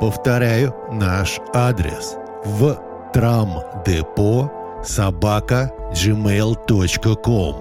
Повторяю 0.00 0.74
наш 0.90 1.40
адрес 1.54 2.16
в 2.44 2.76
трамдепо 3.12 4.50
собака 4.84 5.72
gmail.com 5.92 7.56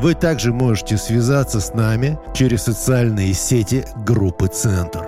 Вы 0.00 0.14
также 0.14 0.52
можете 0.52 0.98
связаться 0.98 1.60
с 1.60 1.72
нами 1.74 2.18
через 2.34 2.64
социальные 2.64 3.32
сети 3.34 3.84
группы 3.96 4.48
«Центр». 4.48 5.06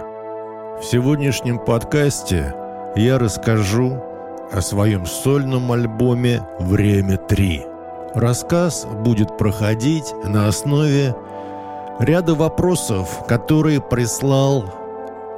В 0.81 0.85
сегодняшнем 0.85 1.59
подкасте 1.59 2.55
я 2.97 3.19
расскажу 3.19 4.03
о 4.51 4.61
своем 4.61 5.07
сольном 5.07 5.71
альбоме 5.71 6.47
«Время 6.59 7.17
3». 7.29 8.15
Рассказ 8.15 8.87
будет 9.01 9.37
проходить 9.37 10.15
на 10.25 10.49
основе 10.49 11.15
ряда 11.99 12.35
вопросов, 12.35 13.25
которые 13.27 13.81
прислал 13.81 14.84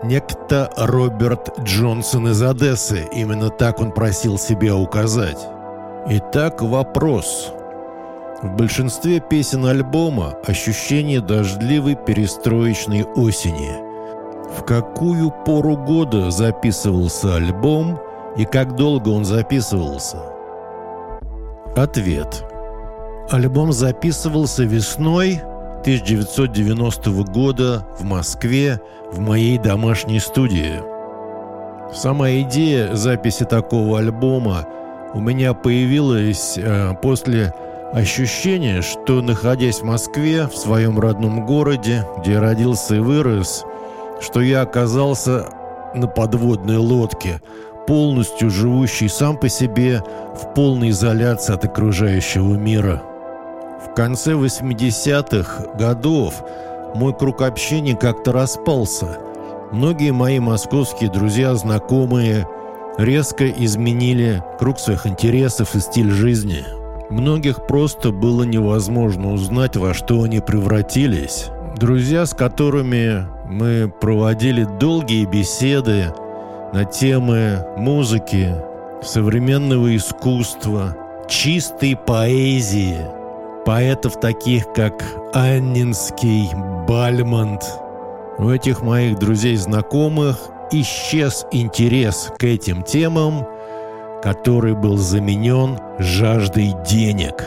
некто 0.03 0.71
Роберт 0.77 1.59
Джонсон 1.61 2.29
из 2.29 2.43
Одессы. 2.43 3.07
Именно 3.13 3.51
так 3.51 3.81
он 3.81 3.93
просил 3.93 4.39
себя 4.39 4.77
указать. 4.77 5.39
Итак, 6.09 6.63
вопрос. 6.63 7.53
В 8.43 8.49
большинстве 8.57 9.21
песен 9.21 9.65
альбома 9.67 10.35
ощущение 10.47 11.21
дождливой 11.21 11.97
перестроечной 11.97 13.05
осени. 13.05 13.73
В 14.57 14.63
какую 14.63 15.31
пору 15.45 15.77
года 15.77 16.31
записывался 16.31 17.37
альбом 17.37 17.99
и 18.37 18.45
как 18.45 18.77
долго 18.77 19.09
он 19.09 19.25
записывался? 19.25 20.19
Ответ. 21.75 22.45
Альбом 23.31 23.73
записывался 23.73 24.63
весной 24.63 25.41
1990 25.87 27.11
года 27.33 27.87
в 27.97 28.03
Москве 28.03 28.81
в 29.13 29.21
моей 29.21 29.57
домашней 29.57 30.19
студии. 30.19 30.83
Сама 31.95 32.29
идея 32.41 32.97
записи 32.97 33.45
такого 33.45 34.01
альбома 34.01 34.67
у 35.15 35.21
меня 35.21 35.55
появилась 35.55 36.59
э, 36.59 36.93
после 37.01 37.55
ощущения, 37.93 38.83
что 38.83 39.23
находясь 39.23 39.79
в 39.79 39.85
Москве, 39.85 40.49
в 40.49 40.57
своем 40.57 40.99
родном 40.99 41.47
городе, 41.47 42.05
где 42.19 42.41
родился 42.41 42.97
и 42.97 42.99
вырос, 42.99 43.65
что 44.21 44.41
я 44.41 44.63
оказался 44.63 45.47
на 45.95 46.09
подводной 46.09 46.79
лодке, 46.79 47.41
полностью 47.87 48.51
живущий 48.51 49.07
сам 49.07 49.37
по 49.37 49.49
себе 49.49 50.03
в 50.35 50.53
полной 50.53 50.91
изоляции 50.91 51.55
от 51.55 51.65
окружающего 51.65 52.55
мира. 52.55 53.05
В 53.87 53.95
конце 53.95 54.33
80-х 54.33 55.77
годов 55.79 56.43
мой 56.95 57.15
круг 57.15 57.41
общения 57.43 57.97
как-то 57.97 58.33
распался. 58.33 59.19
Многие 59.73 60.13
мои 60.13 60.39
московские 60.39 61.11
друзья, 61.11 61.55
знакомые 61.55 62.47
резко 62.99 63.49
изменили 63.49 64.43
круг 64.59 64.79
своих 64.79 65.07
интересов 65.07 65.75
и 65.75 65.81
стиль 65.81 66.11
жизни. 66.11 66.65
Многих 67.11 67.67
просто 67.67 68.11
было 68.11 68.43
невозможно 68.43 69.33
узнать, 69.33 69.77
во 69.77 69.95
что 69.95 70.23
они 70.23 70.41
превратились. 70.41 71.47
Друзья, 71.77 72.27
с 72.27 72.35
которыми 72.35 73.27
мы 73.49 73.91
проводили 74.01 74.65
долгие 74.79 75.25
беседы 75.25 76.13
на 76.73 76.85
темы 76.85 77.65
музыки, 77.77 78.55
современного 79.03 79.97
искусства, 79.97 80.97
чистой 81.29 81.97
поэзии– 81.97 82.99
поэтов 83.67 84.21
таких, 84.21 84.73
как 84.73 85.05
Аннинский, 85.35 86.49
Бальмонт. 86.87 87.63
У 88.39 88.49
этих 88.49 88.81
моих 88.81 89.19
друзей-знакомых 89.19 90.39
исчез 90.71 91.45
интерес 91.51 92.31
к 92.39 92.45
этим 92.45 92.83
темам, 92.85 93.47
который 94.23 94.75
был 94.75 94.97
заменен 94.97 95.79
жаждой 95.99 96.75
денег. 96.89 97.45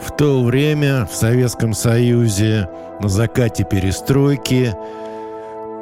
В 0.00 0.14
то 0.14 0.42
время 0.42 1.06
в 1.10 1.14
Советском 1.14 1.72
Союзе 1.72 2.68
на 3.00 3.08
закате 3.08 3.64
перестройки 3.64 4.74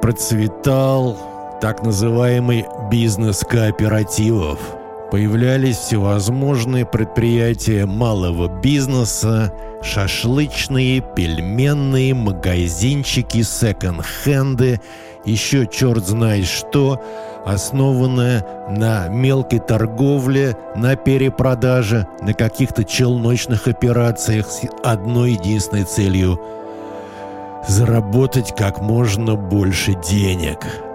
процветал 0.00 1.16
так 1.60 1.82
называемый 1.82 2.64
бизнес 2.90 3.40
кооперативов– 3.40 4.58
Появлялись 5.10 5.76
всевозможные 5.76 6.86
предприятия 6.86 7.84
малого 7.84 8.46
бизнеса, 8.60 9.52
шашлычные, 9.82 11.00
пельменные, 11.00 12.14
магазинчики, 12.14 13.42
секонд-хенды, 13.42 14.80
еще 15.24 15.66
черт 15.66 16.06
знает 16.06 16.46
что, 16.46 17.02
основанное 17.44 18.46
на 18.70 19.08
мелкой 19.08 19.58
торговле, 19.58 20.56
на 20.76 20.94
перепродаже, 20.94 22.06
на 22.22 22.32
каких-то 22.32 22.84
челночных 22.84 23.66
операциях 23.66 24.46
с 24.46 24.62
одной 24.84 25.32
единственной 25.32 25.84
целью– 25.84 26.40
заработать 27.68 28.54
как 28.56 28.80
можно 28.80 29.34
больше 29.34 29.94
денег– 30.08 30.58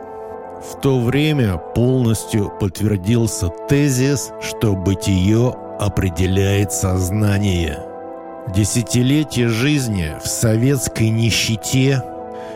в 0.72 0.82
то 0.82 1.00
время 1.00 1.58
полностью 1.58 2.52
подтвердился 2.60 3.50
тезис, 3.50 4.32
что 4.42 4.74
бытие 4.74 5.54
определяет 5.80 6.72
сознание. 6.72 7.80
Десятилетия 8.54 9.48
жизни 9.48 10.14
в 10.24 10.28
советской 10.28 11.10
нищете 11.10 12.04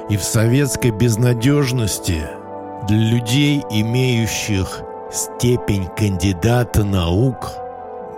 и 0.10 0.18
в 0.18 0.24
советской 0.24 0.92
безнадежности 0.92 2.22
для 2.88 2.98
людей, 2.98 3.62
имеющих 3.70 4.82
степень 5.12 5.88
кандидата 5.98 6.84
наук, 6.84 7.52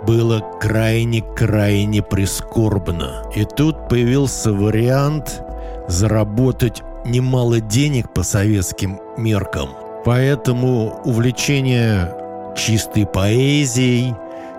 было 0.06 0.40
крайне-крайне 0.60 2.02
прискорбно. 2.02 3.24
И 3.34 3.44
тут 3.44 3.88
появился 3.88 4.52
вариант 4.52 5.42
заработать 5.88 6.82
немало 7.04 7.60
денег 7.60 8.12
по 8.12 8.22
советским 8.22 9.00
меркам. 9.16 9.70
Поэтому 10.04 11.00
увлечение 11.04 12.12
чистой 12.56 13.06
поэзией, 13.06 14.14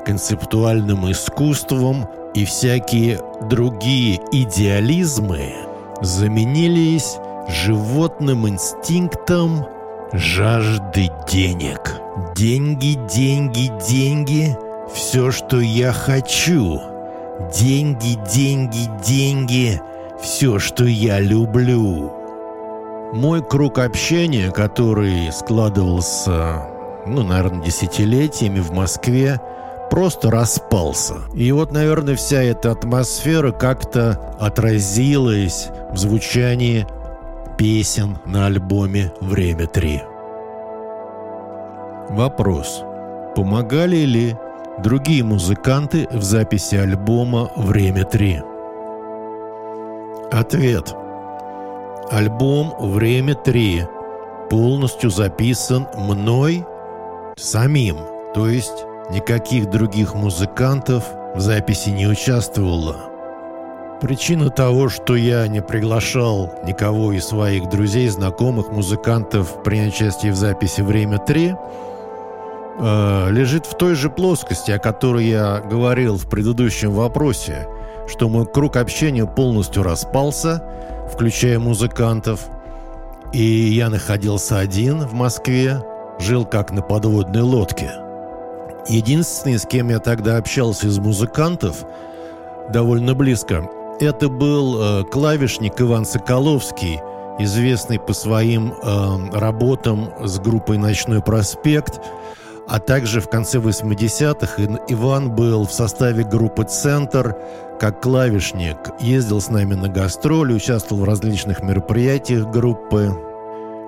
концептуальным 0.06 1.12
искусством 1.12 2.08
и 2.34 2.46
всякие 2.46 3.20
другие 3.50 4.20
идеализмы 4.32 5.54
заменились 6.02 7.18
животным 7.48 8.48
инстинктом 8.48 9.66
жажды 10.14 11.10
денег. 11.30 11.94
Деньги, 12.36 12.98
деньги, 13.14 13.72
деньги– 13.88 14.58
все, 14.94 15.32
что 15.32 15.60
я 15.60 15.92
хочу. 15.92 16.80
Деньги, 17.54 18.20
деньги, 18.32 18.90
деньги– 19.04 19.82
все, 20.22 20.60
что 20.60 20.86
я 20.86 21.20
люблю. 21.20 22.23
Мой 23.14 23.44
круг 23.44 23.78
общения, 23.78 24.50
который 24.50 25.32
складывался, 25.32 26.64
ну, 27.06 27.22
наверное, 27.22 27.64
десятилетиями 27.64 28.60
в 28.60 28.72
Москве, 28.72 29.40
просто 29.92 30.32
распался. 30.32 31.18
И 31.36 31.52
вот, 31.52 31.72
наверное, 31.72 32.16
вся 32.16 32.42
эта 32.42 32.72
атмосфера 32.72 33.52
как-то 33.52 34.36
отразилась 34.40 35.70
в 35.92 35.98
звучании 35.98 36.88
песен 37.56 38.18
на 38.26 38.48
альбоме 38.48 39.14
«Время 39.22 39.66
3». 39.66 40.02
Вопрос. 42.16 42.82
Помогали 43.36 44.06
ли 44.06 44.36
другие 44.80 45.24
музыканты 45.24 46.08
в 46.12 46.24
записи 46.24 46.78
альбома 46.78 47.52
«Время 47.56 48.10
3»? 48.12 48.42
Ответ– 50.32 50.96
Альбом 52.14 52.76
«Время 52.80 53.34
3» 53.34 53.88
полностью 54.48 55.10
записан 55.10 55.88
мной 55.98 56.64
самим, 57.36 57.98
то 58.36 58.48
есть 58.48 58.86
никаких 59.10 59.72
других 59.72 60.14
музыкантов 60.14 61.06
в 61.34 61.40
записи 61.40 61.90
не 61.90 62.06
участвовало. 62.06 62.98
Причина 64.00 64.52
того, 64.52 64.90
что 64.90 65.16
я 65.16 65.48
не 65.48 65.64
приглашал 65.64 66.54
никого 66.64 67.14
из 67.14 67.26
своих 67.26 67.68
друзей, 67.70 68.10
знакомых, 68.10 68.70
музыкантов 68.70 69.64
принять 69.64 69.96
участие 69.96 70.34
в 70.34 70.36
записи 70.36 70.82
«Время 70.82 71.18
3», 71.18 71.58
э, 72.78 73.32
лежит 73.32 73.66
в 73.66 73.76
той 73.76 73.96
же 73.96 74.12
плоскости, 74.12 74.70
о 74.70 74.78
которой 74.78 75.26
я 75.26 75.62
говорил 75.62 76.18
в 76.18 76.30
предыдущем 76.30 76.92
вопросе, 76.92 77.68
что 78.08 78.30
мой 78.30 78.46
круг 78.46 78.76
общения 78.76 79.26
полностью 79.26 79.82
распался, 79.82 80.64
включая 81.12 81.60
музыкантов, 81.60 82.48
и 83.34 83.44
я 83.44 83.90
находился 83.90 84.60
один 84.60 85.00
в 85.00 85.14
Москве, 85.14 85.84
жил 86.20 86.46
как 86.46 86.72
на 86.72 86.82
подводной 86.82 87.42
лодке. 87.42 87.92
Единственный, 88.88 89.58
с 89.58 89.66
кем 89.66 89.90
я 89.90 90.00
тогда 90.00 90.38
общался 90.38 90.88
из 90.88 91.00
музыкантов, 91.00 91.86
довольно 92.70 93.16
близко, 93.16 93.68
это 94.00 94.28
был 94.28 94.82
э, 94.82 95.04
клавишник 95.06 95.80
Иван 95.80 96.06
Соколовский, 96.06 97.00
известный 97.40 98.00
по 98.00 98.14
своим 98.14 98.74
э, 98.74 99.38
работам 99.38 100.14
с 100.22 100.40
группой 100.40 100.78
«Ночной 100.78 101.22
проспект», 101.22 102.02
а 102.68 102.80
также 102.80 103.20
в 103.20 103.30
конце 103.30 103.60
80-х 103.60 104.62
Иван 104.88 105.32
был 105.32 105.66
в 105.66 105.74
составе 105.74 106.24
группы 106.24 106.64
«Центр» 106.64 107.36
как 107.80 108.02
клавишник. 108.02 108.78
Ездил 109.00 109.42
с 109.42 109.50
нами 109.50 109.74
на 109.74 109.90
гастроли, 109.90 110.54
участвовал 110.54 111.04
в 111.04 111.06
различных 111.06 111.62
мероприятиях 111.62 112.50
группы. 112.50 113.12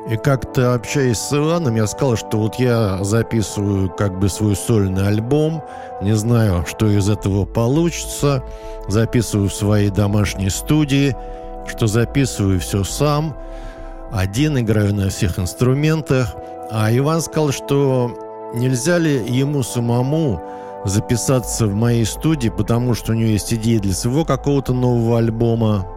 И 0.09 0.17
как-то 0.17 0.75
общаясь 0.75 1.17
с 1.17 1.33
Иваном, 1.33 1.75
я 1.75 1.87
сказал, 1.87 2.15
что 2.15 2.37
вот 2.37 2.55
я 2.55 3.03
записываю 3.03 3.89
как 3.89 4.19
бы 4.19 4.29
свой 4.29 4.55
сольный 4.55 5.07
альбом, 5.07 5.63
не 6.01 6.15
знаю, 6.15 6.63
что 6.67 6.87
из 6.87 7.09
этого 7.09 7.45
получится, 7.45 8.43
записываю 8.87 9.49
в 9.49 9.53
своей 9.53 9.89
домашней 9.89 10.49
студии, 10.49 11.15
что 11.67 11.87
записываю 11.87 12.59
все 12.59 12.83
сам, 12.83 13.35
один 14.11 14.59
играю 14.59 14.93
на 14.93 15.09
всех 15.09 15.39
инструментах. 15.39 16.35
А 16.71 16.95
Иван 16.95 17.21
сказал, 17.21 17.51
что 17.51 18.24
нельзя 18.53 18.97
ли 18.97 19.23
ему 19.27 19.63
самому 19.63 20.41
записаться 20.85 21.65
в 21.65 21.73
моей 21.73 22.05
студии, 22.05 22.49
потому 22.49 22.93
что 22.93 23.11
у 23.11 23.15
него 23.15 23.29
есть 23.29 23.53
идея 23.53 23.79
для 23.79 23.93
своего 23.93 24.23
какого-то 24.23 24.73
нового 24.73 25.17
альбома. 25.17 25.87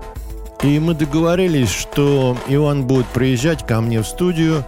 И 0.62 0.79
мы 0.81 0.95
договорились, 0.95 1.71
что 1.71 2.37
Иван 2.49 2.87
будет 2.87 3.06
приезжать 3.06 3.65
ко 3.65 3.81
мне 3.81 4.00
в 4.00 4.06
студию 4.06 4.65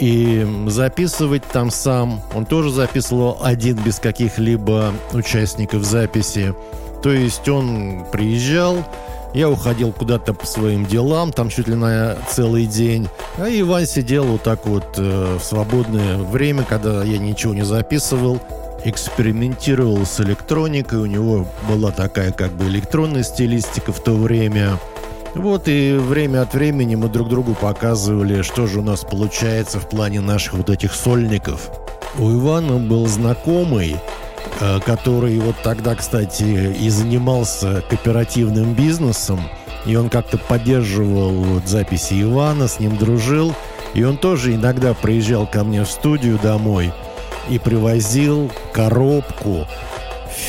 и 0.00 0.46
записывать 0.66 1.44
там 1.44 1.70
сам. 1.70 2.20
Он 2.34 2.46
тоже 2.46 2.70
записывал 2.70 3.38
один 3.40 3.76
без 3.76 3.98
каких-либо 3.98 4.92
участников 5.12 5.84
записи. 5.84 6.54
То 7.02 7.12
есть 7.12 7.48
он 7.48 8.04
приезжал, 8.10 8.84
я 9.34 9.50
уходил 9.50 9.92
куда-то 9.92 10.34
по 10.34 10.46
своим 10.46 10.86
делам, 10.86 11.32
там 11.32 11.48
чуть 11.48 11.68
ли 11.68 11.74
на 11.74 12.16
целый 12.30 12.66
день. 12.66 13.08
А 13.36 13.48
Иван 13.48 13.86
сидел 13.86 14.24
вот 14.24 14.42
так 14.42 14.66
вот 14.66 14.84
э, 14.96 15.38
в 15.38 15.44
свободное 15.44 16.18
время, 16.18 16.64
когда 16.64 17.02
я 17.04 17.18
ничего 17.18 17.54
не 17.54 17.64
записывал, 17.64 18.40
экспериментировал 18.84 20.04
с 20.06 20.20
электроникой. 20.20 21.00
У 21.00 21.06
него 21.06 21.46
была 21.68 21.90
такая 21.90 22.32
как 22.32 22.52
бы 22.52 22.66
электронная 22.66 23.22
стилистика 23.22 23.92
в 23.92 24.00
то 24.00 24.12
время– 24.12 24.78
вот 25.34 25.68
и 25.68 25.92
время 25.92 26.42
от 26.42 26.54
времени 26.54 26.94
мы 26.94 27.08
друг 27.08 27.28
другу 27.28 27.54
показывали, 27.54 28.42
что 28.42 28.66
же 28.66 28.80
у 28.80 28.82
нас 28.82 29.04
получается 29.04 29.78
в 29.78 29.88
плане 29.88 30.20
наших 30.20 30.54
вот 30.54 30.70
этих 30.70 30.94
сольников. 30.94 31.70
У 32.18 32.30
Ивана 32.32 32.78
был 32.78 33.06
знакомый, 33.06 33.96
который 34.84 35.38
вот 35.38 35.56
тогда, 35.62 35.94
кстати, 35.94 36.74
и 36.78 36.88
занимался 36.90 37.82
кооперативным 37.88 38.74
бизнесом, 38.74 39.40
и 39.86 39.94
он 39.96 40.10
как-то 40.10 40.38
поддерживал 40.38 41.30
вот 41.30 41.66
записи 41.66 42.22
Ивана, 42.22 42.68
с 42.68 42.80
ним 42.80 42.96
дружил, 42.96 43.54
и 43.94 44.02
он 44.02 44.16
тоже 44.16 44.54
иногда 44.54 44.94
приезжал 44.94 45.46
ко 45.46 45.64
мне 45.64 45.84
в 45.84 45.90
студию 45.90 46.38
домой 46.42 46.92
и 47.48 47.58
привозил 47.58 48.50
коробку 48.72 49.66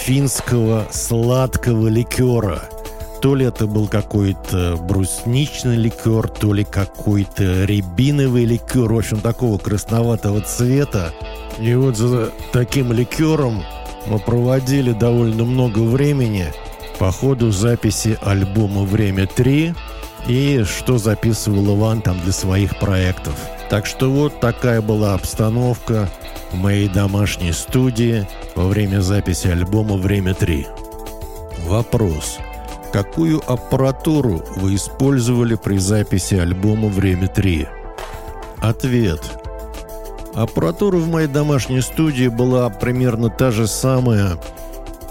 финского 0.06 0.88
сладкого 0.92 1.88
ликера– 1.88 2.64
то 3.22 3.36
ли 3.36 3.46
это 3.46 3.68
был 3.68 3.88
какой-то 3.88 4.78
брусничный 4.78 5.76
ликер, 5.76 6.30
то 6.30 6.54
ли 6.54 6.64
какой-то 6.64 7.66
рябиновый 7.66 8.46
ликер, 8.46 8.94
в 8.94 8.98
общем, 8.98 9.20
такого 9.20 9.58
красноватого 9.58 10.42
цвета. 10.42 11.14
И 11.60 11.74
вот 11.76 11.98
за 11.98 12.32
таким 12.54 12.94
ликером 12.94 13.64
мы 14.10 14.20
проводили 14.20 14.92
довольно 14.92 15.46
много 15.46 15.80
времени 15.80 16.52
по 16.98 17.12
ходу 17.12 17.52
записи 17.52 18.18
альбома 18.22 18.84
«Время 18.84 19.24
3» 19.24 19.76
и 20.28 20.64
что 20.64 20.98
записывал 20.98 21.78
Иван 21.78 22.02
там 22.02 22.20
для 22.20 22.34
своих 22.34 22.78
проектов. 22.80 23.36
Так 23.70 23.86
что 23.86 24.12
вот 24.12 24.40
такая 24.40 24.82
была 24.82 25.14
обстановка 25.14 26.10
в 26.52 26.58
моей 26.58 26.90
домашней 26.90 27.54
студии 27.54 28.28
во 28.56 28.68
время 28.68 29.02
записи 29.02 29.48
альбома 29.48 29.96
«Время 29.96 30.34
3». 30.34 30.66
Вопрос– 31.68 32.40
Какую 32.92 33.40
аппаратуру 33.46 34.44
вы 34.56 34.74
использовали 34.74 35.54
при 35.54 35.78
записи 35.78 36.34
альбома 36.34 36.88
«Время 36.88 37.28
3»? 37.28 37.68
Ответ. 38.62 39.39
Аппаратура 40.40 40.96
в 40.96 41.10
моей 41.10 41.28
домашней 41.28 41.82
студии 41.82 42.30
была 42.30 42.70
примерно 42.70 43.30
та 43.30 43.52
же 43.52 43.68
самая, 43.68 44.38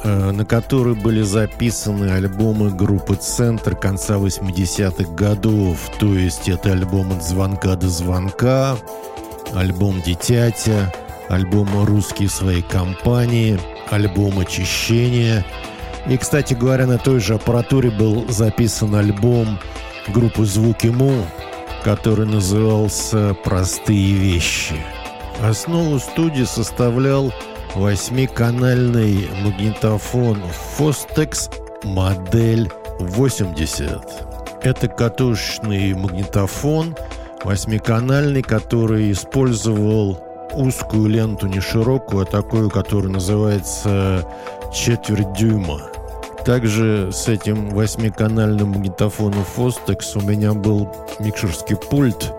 э, 0.03 0.31
на 0.31 0.47
которой 0.47 0.95
были 0.95 1.21
записаны 1.21 2.13
альбомы 2.13 2.71
группы 2.71 3.15
«Центр» 3.15 3.77
конца 3.77 4.15
80-х 4.15 5.13
годов. 5.13 5.91
То 6.01 6.15
есть 6.15 6.49
это 6.49 6.73
альбом 6.73 7.13
«От 7.13 7.23
звонка 7.23 7.77
до 7.77 7.91
звонка», 7.91 8.79
альбом 9.55 10.01
«Дитятя», 10.01 10.95
альбом 11.29 11.69
«Русские 11.85 12.31
своей 12.31 12.63
компании», 12.63 13.61
альбом 13.91 14.39
«Очищение», 14.39 15.45
и, 16.07 16.17
кстати 16.17 16.55
говоря, 16.55 16.87
на 16.87 16.97
той 16.97 17.21
же 17.21 17.35
аппаратуре 17.35 17.91
был 17.91 18.25
записан 18.31 18.95
альбом 18.95 19.59
группы 20.07 20.47
«Звуки 20.47 20.87
Му», 20.87 21.13
который 21.85 22.25
назывался 22.25 23.37
«Простые 23.45 24.15
вещи». 24.15 24.77
Основу 25.43 26.01
студии 26.01 26.43
составлял 26.43 27.33
восьмиканальный 27.77 29.29
магнитофон 29.45 30.43
Fostex 30.77 31.49
модель 31.85 32.69
80. 32.99 34.63
Это 34.63 34.89
катушечный 34.89 35.95
магнитофон, 35.95 36.97
восьмиканальный, 37.45 38.43
который 38.43 39.13
использовал 39.13 40.19
узкую 40.55 41.07
ленту, 41.09 41.47
не 41.47 41.61
широкую, 41.61 42.23
а 42.23 42.27
такую, 42.27 42.69
которая 42.69 43.13
называется 43.13 44.27
четверть 44.75 45.35
дюйма. 45.35 45.83
Также 46.45 47.11
с 47.13 47.29
этим 47.29 47.71
восьмиканальным 47.71 48.71
магнитофоном 48.71 49.45
Fostex 49.57 50.17
у 50.17 50.21
меня 50.21 50.53
был 50.53 50.93
микшерский 51.21 51.77
пульт, 51.77 52.33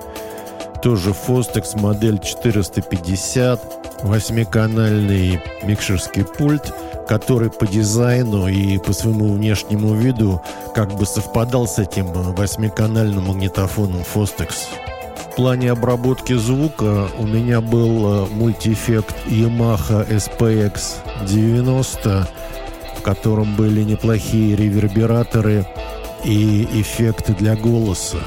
тоже 0.82 1.12
Fostex 1.12 1.80
модель 1.80 2.20
450, 2.20 4.04
восьмиканальный 4.04 5.42
микшерский 5.64 6.24
пульт, 6.24 6.74
который 7.08 7.50
по 7.50 7.68
дизайну 7.68 8.48
и 8.48 8.78
по 8.78 8.94
своему 8.94 9.34
внешнему 9.34 9.94
виду 9.94 10.42
как 10.74 10.96
бы 10.96 11.06
совпадал 11.06 11.68
с 11.68 11.80
этим 11.80 12.08
восьмиканальным 12.12 13.26
магнитофоном 13.26 14.04
Fostex. 14.14 14.68
В 15.16 15.36
плане 15.36 15.72
обработки 15.72 16.34
звука 16.34 17.08
у 17.18 17.26
меня 17.26 17.62
был 17.62 18.26
э, 18.26 18.28
мультиэффект 18.32 19.16
Yamaha 19.28 20.08
SPX 20.10 20.82
90 21.26 22.28
в 23.00 23.02
котором 23.02 23.56
были 23.56 23.84
неплохие 23.84 24.58
ревербераторы 24.58 25.66
и 26.26 26.68
эффекты 26.82 27.34
для 27.34 27.56
голоса. 27.56 28.18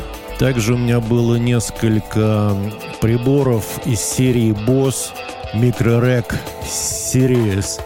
Также 0.43 0.75
у 0.75 0.77
меня 0.77 0.99
было 0.99 1.37
несколько 1.37 2.53
приборов 3.01 3.65
из 3.87 4.01
серии 4.01 4.51
Boss 4.67 5.13
MicroRec 5.55 6.35
Series. 6.65 7.81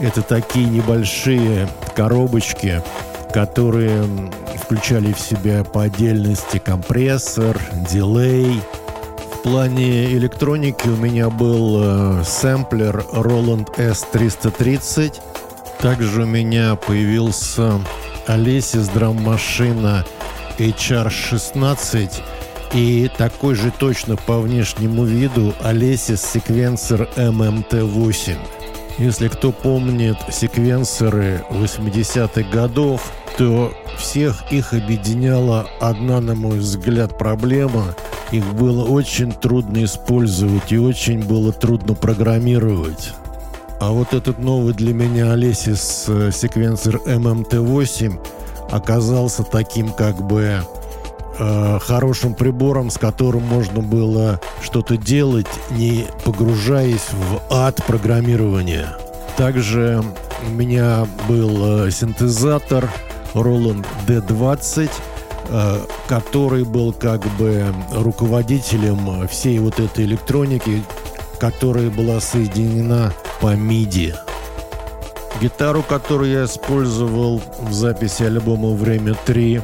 Это 0.00 0.20
такие 0.22 0.66
небольшие 0.66 1.68
коробочки, 1.94 2.82
которые 3.32 4.08
включали 4.60 5.12
в 5.12 5.20
себя 5.20 5.62
по 5.62 5.84
отдельности 5.84 6.58
компрессор, 6.58 7.56
дилей. 7.88 8.60
В 9.32 9.42
плане 9.44 10.06
электроники 10.06 10.88
у 10.88 10.96
меня 10.96 11.30
был 11.30 11.78
э, 11.80 12.24
сэмплер 12.24 13.04
Roland 13.12 13.68
S330 13.76 15.14
также 15.80 16.24
у 16.24 16.26
меня 16.26 16.74
появился 16.74 17.80
Alesis 18.26 18.92
драм-машина 18.92 20.04
HR16 20.68 22.10
и 22.74 23.10
такой 23.16 23.54
же 23.54 23.72
точно 23.76 24.16
по 24.16 24.40
внешнему 24.40 25.04
виду 25.04 25.54
Alesis 25.60 26.18
секвенсор 26.18 27.08
MMT8. 27.16 28.36
Если 28.98 29.28
кто 29.28 29.50
помнит 29.50 30.16
секвенсоры 30.30 31.42
80-х 31.50 32.42
годов, 32.50 33.10
то 33.38 33.72
всех 33.98 34.52
их 34.52 34.74
объединяла 34.74 35.66
одна, 35.80 36.20
на 36.20 36.34
мой 36.34 36.58
взгляд, 36.58 37.16
проблема. 37.16 37.94
Их 38.30 38.44
было 38.54 38.84
очень 38.84 39.32
трудно 39.32 39.84
использовать 39.84 40.70
и 40.70 40.78
очень 40.78 41.22
было 41.24 41.52
трудно 41.52 41.94
программировать. 41.94 43.14
А 43.80 43.90
вот 43.90 44.12
этот 44.12 44.38
новый 44.38 44.74
для 44.74 44.92
меня 44.92 45.32
Алесис 45.32 46.04
э, 46.06 46.30
секвенсор 46.32 46.96
MMT8 46.96 48.20
оказался 48.70 49.42
таким 49.42 49.92
как 49.92 50.22
бы 50.22 50.62
э, 51.38 51.78
хорошим 51.80 52.34
прибором, 52.34 52.90
с 52.90 52.98
которым 52.98 53.42
можно 53.42 53.80
было 53.80 54.40
что-то 54.62 54.96
делать, 54.96 55.48
не 55.70 56.06
погружаясь 56.24 57.08
в 57.12 57.42
ад 57.50 57.84
программирования. 57.86 58.96
Также 59.36 60.02
у 60.46 60.50
меня 60.50 61.06
был 61.28 61.86
э, 61.86 61.90
синтезатор 61.90 62.90
Roland 63.34 63.86
D20, 64.06 64.90
э, 65.48 65.78
который 66.08 66.64
был 66.64 66.92
как 66.92 67.22
бы 67.36 67.64
руководителем 67.92 69.26
всей 69.28 69.58
вот 69.58 69.80
этой 69.80 70.04
электроники, 70.04 70.82
которая 71.38 71.90
была 71.90 72.20
соединена 72.20 73.12
по 73.40 73.54
MIDI. 73.54 74.14
Гитару, 75.40 75.82
которую 75.82 76.30
я 76.30 76.44
использовал 76.44 77.40
в 77.60 77.72
записи 77.72 78.24
альбома 78.24 78.74
«Время 78.74 79.14
3», 79.26 79.62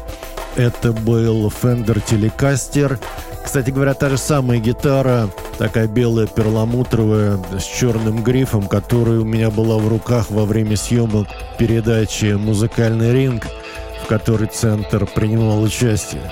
это 0.57 0.93
был 0.93 1.49
Fender 1.49 2.03
Telecaster. 2.03 2.99
Кстати 3.45 3.71
говоря, 3.71 3.93
та 3.93 4.09
же 4.09 4.17
самая 4.17 4.59
гитара, 4.59 5.29
такая 5.59 5.87
белая 5.87 6.27
перламутровая 6.27 7.39
с 7.59 7.65
черным 7.65 8.25
грифом, 8.25 8.67
которая 8.67 9.21
у 9.21 9.25
меня 9.25 9.51
была 9.51 9.77
в 9.77 9.87
руках 9.87 10.31
во 10.31 10.47
время 10.47 10.79
съемок 10.79 11.29
передачи 11.59 12.33
«Музыкальный 12.33 13.13
ринг», 13.13 13.47
в 14.03 14.07
которой 14.07 14.49
Центр 14.49 15.07
принимал 15.07 15.63
участие. 15.63 16.23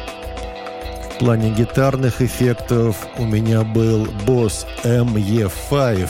В 1.14 1.18
плане 1.18 1.50
гитарных 1.50 2.22
эффектов 2.22 2.96
у 3.18 3.24
меня 3.24 3.62
был 3.62 4.06
Boss 4.26 4.66
ME5. 4.84 6.08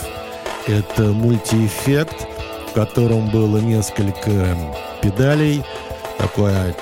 Это 0.69 1.03
мультиэффект, 1.03 2.29
в 2.75 2.77
котором 2.77 3.31
было 3.31 3.59
несколько 3.59 4.59
педалей, 5.01 5.63
такая 6.19 6.75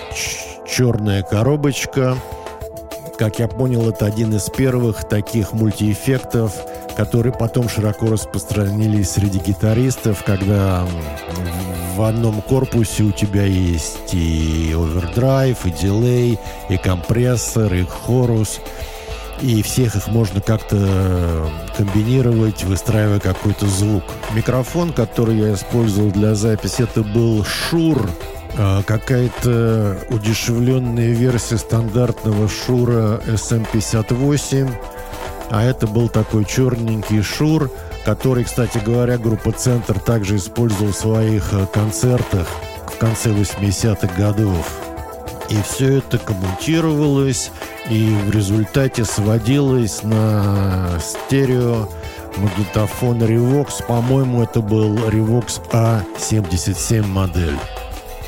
черная 0.67 1.23
коробочка. 1.23 2.17
Как 3.19 3.39
я 3.39 3.47
понял, 3.47 3.91
это 3.91 4.07
один 4.07 4.35
из 4.35 4.49
первых 4.49 5.07
таких 5.07 5.53
мультиэффектов, 5.53 6.55
которые 6.97 7.35
потом 7.35 7.69
широко 7.69 8.07
распространились 8.07 9.11
среди 9.11 9.39
гитаристов, 9.39 10.25
когда 10.25 10.87
в 11.95 12.01
одном 12.01 12.41
корпусе 12.41 13.03
у 13.03 13.13
тебя 13.13 13.45
есть 13.45 14.15
и 14.15 14.75
овердрайв, 14.75 15.67
и 15.67 15.71
дилей, 15.71 16.39
и 16.71 16.79
компрессор, 16.79 17.75
и 17.75 17.85
хорус. 17.85 18.61
И 19.41 19.63
всех 19.63 19.97
их 19.97 20.07
можно 20.09 20.41
как-то 20.41 21.51
комбинировать, 21.77 22.63
выстраивая 22.65 23.19
какой-то 23.19 23.67
звук. 23.67 24.05
Микрофон, 24.35 24.93
который 24.93 25.37
я 25.37 25.55
использовал 25.55 26.11
для 26.11 26.35
записи, 26.35 26.83
это 26.83 27.03
был 27.03 27.45
Шур 27.45 28.09
а, 28.57 28.83
какая-то 28.83 29.99
удешевленная 30.11 31.11
версия 31.11 31.57
стандартного 31.57 32.49
Шура 32.49 33.21
SM58. 33.27 34.71
А 35.51 35.65
это 35.65 35.87
был 35.87 36.09
такой 36.09 36.45
черненький 36.45 37.23
Шур, 37.23 37.71
который, 38.05 38.45
кстати 38.45 38.79
говоря, 38.79 39.19
группа 39.19 39.53
«Центр» 39.53 39.99
также 39.99 40.37
использовал 40.37 40.93
в 40.93 40.97
своих 40.97 41.53
э, 41.53 41.67
концертах 41.73 42.49
в 42.87 42.99
конце 42.99 43.31
80-х 43.31 44.09
годов. 44.17 44.82
И 45.53 45.63
все 45.63 45.99
это 45.99 46.17
коммутировалось, 46.17 47.51
и 47.91 48.17
в 48.27 48.31
результате 48.31 49.05
сводилось 49.05 50.03
на 50.03 50.99
стерео 50.99 51.91
магнитофон 52.39 53.23
Revox. 53.23 53.85
По-моему, 53.87 54.43
это 54.43 54.61
был 54.63 54.95
Revox 54.95 55.61
A77 55.71 57.07
модель. 57.07 57.59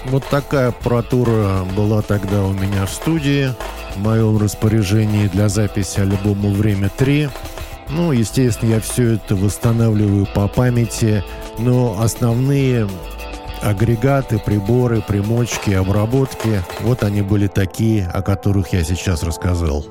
Вот 0.04 0.23
такая 0.26 0.69
аппаратура 0.69 1.64
была 1.75 2.02
тогда 2.02 2.43
у 2.43 2.52
меня 2.52 2.85
в 2.85 2.90
студии, 2.90 3.54
в 3.97 4.00
моем 4.00 4.37
распоряжении 4.37 5.28
для 5.28 5.49
записи 5.49 6.00
альбома 6.00 6.50
«Время 6.50 6.90
3». 6.99 7.31
Ну, 7.88 8.12
естественно, 8.12 8.75
я 8.75 8.81
все 8.81 9.14
это 9.14 9.35
восстанавливаю 9.35 10.26
по 10.35 10.47
памяти, 10.47 11.25
но 11.59 11.97
основные 12.02 12.87
агрегаты, 13.64 14.38
приборы, 14.38 15.00
примочки, 15.00 15.71
обработки, 15.71 16.62
вот 16.83 17.02
они 17.02 17.23
были 17.23 17.47
такие, 17.47 18.06
о 18.06 18.21
которых 18.21 18.73
я 18.75 18.85
сейчас 18.85 19.23
рассказал. 19.23 19.85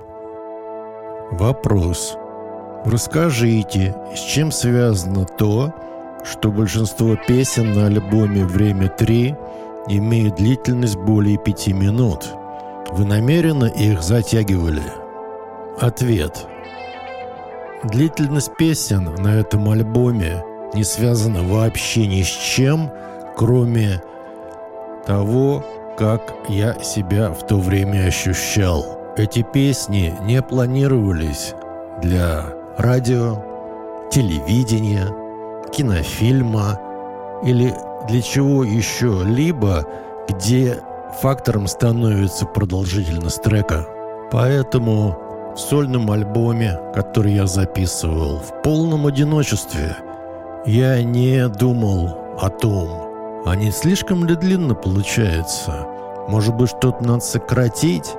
Вопрос. 1.32 2.16
Расскажите, 2.86 3.96
с 4.16 4.20
чем 4.20 4.52
связано 4.52 5.26
то, 5.26 5.74
что 6.24 6.52
большинство 6.52 7.16
песен 7.16 7.74
на 7.74 7.88
альбоме 7.88 8.46
«Время 8.46 8.94
3» 8.96 9.36
имеют 9.90 10.36
длительность 10.36 10.98
более 10.98 11.38
пяти 11.38 11.74
минут. 11.74 12.28
Вы 12.92 13.06
намеренно 13.06 13.66
их 13.66 14.04
затягивали? 14.04 14.84
Ответ. 15.80 16.46
Длительность 17.84 18.56
песен 18.56 19.16
на 19.18 19.40
этом 19.40 19.68
альбоме 19.70 20.44
не 20.74 20.84
связана 20.84 21.42
вообще 21.42 22.06
ни 22.06 22.22
с 22.22 22.28
чем, 22.28 22.92
кроме 23.36 24.02
того, 25.06 25.64
как 25.98 26.34
я 26.50 26.76
себя 26.82 27.32
в 27.32 27.46
то 27.46 27.58
время 27.58 28.08
ощущал. 28.08 29.00
Эти 29.16 29.44
песни 29.44 30.14
не 30.24 30.42
планировались 30.42 31.54
для 32.02 32.46
радио, 32.78 33.44
телевидения, 34.12 35.08
кинофильма 35.72 36.80
или 37.44 37.74
для 38.08 38.22
чего 38.22 38.64
еще-либо, 38.64 39.86
где 40.28 40.80
фактором 41.22 41.68
становится 41.68 42.46
продолжительность 42.46 43.44
трека. 43.44 43.86
Поэтому 44.32 45.18
в 45.56 45.60
сольном 45.60 46.10
альбоме, 46.10 46.80
который 46.96 47.34
я 47.34 47.46
записывал 47.46 48.40
в 48.40 48.64
полном 48.64 49.06
одиночестве, 49.06 49.96
я 50.66 51.04
не 51.04 51.48
думал 51.50 52.18
о 52.42 52.50
том, 52.50 53.03
а 53.46 53.56
не 53.56 53.72
слишком 53.72 54.26
ли 54.26 54.36
длинно 54.36 54.76
получается. 54.76 55.88
Может 56.28 56.56
быть, 56.56 56.70
что-то 56.70 57.04
надо 57.04 57.22
сократить? 57.22 58.14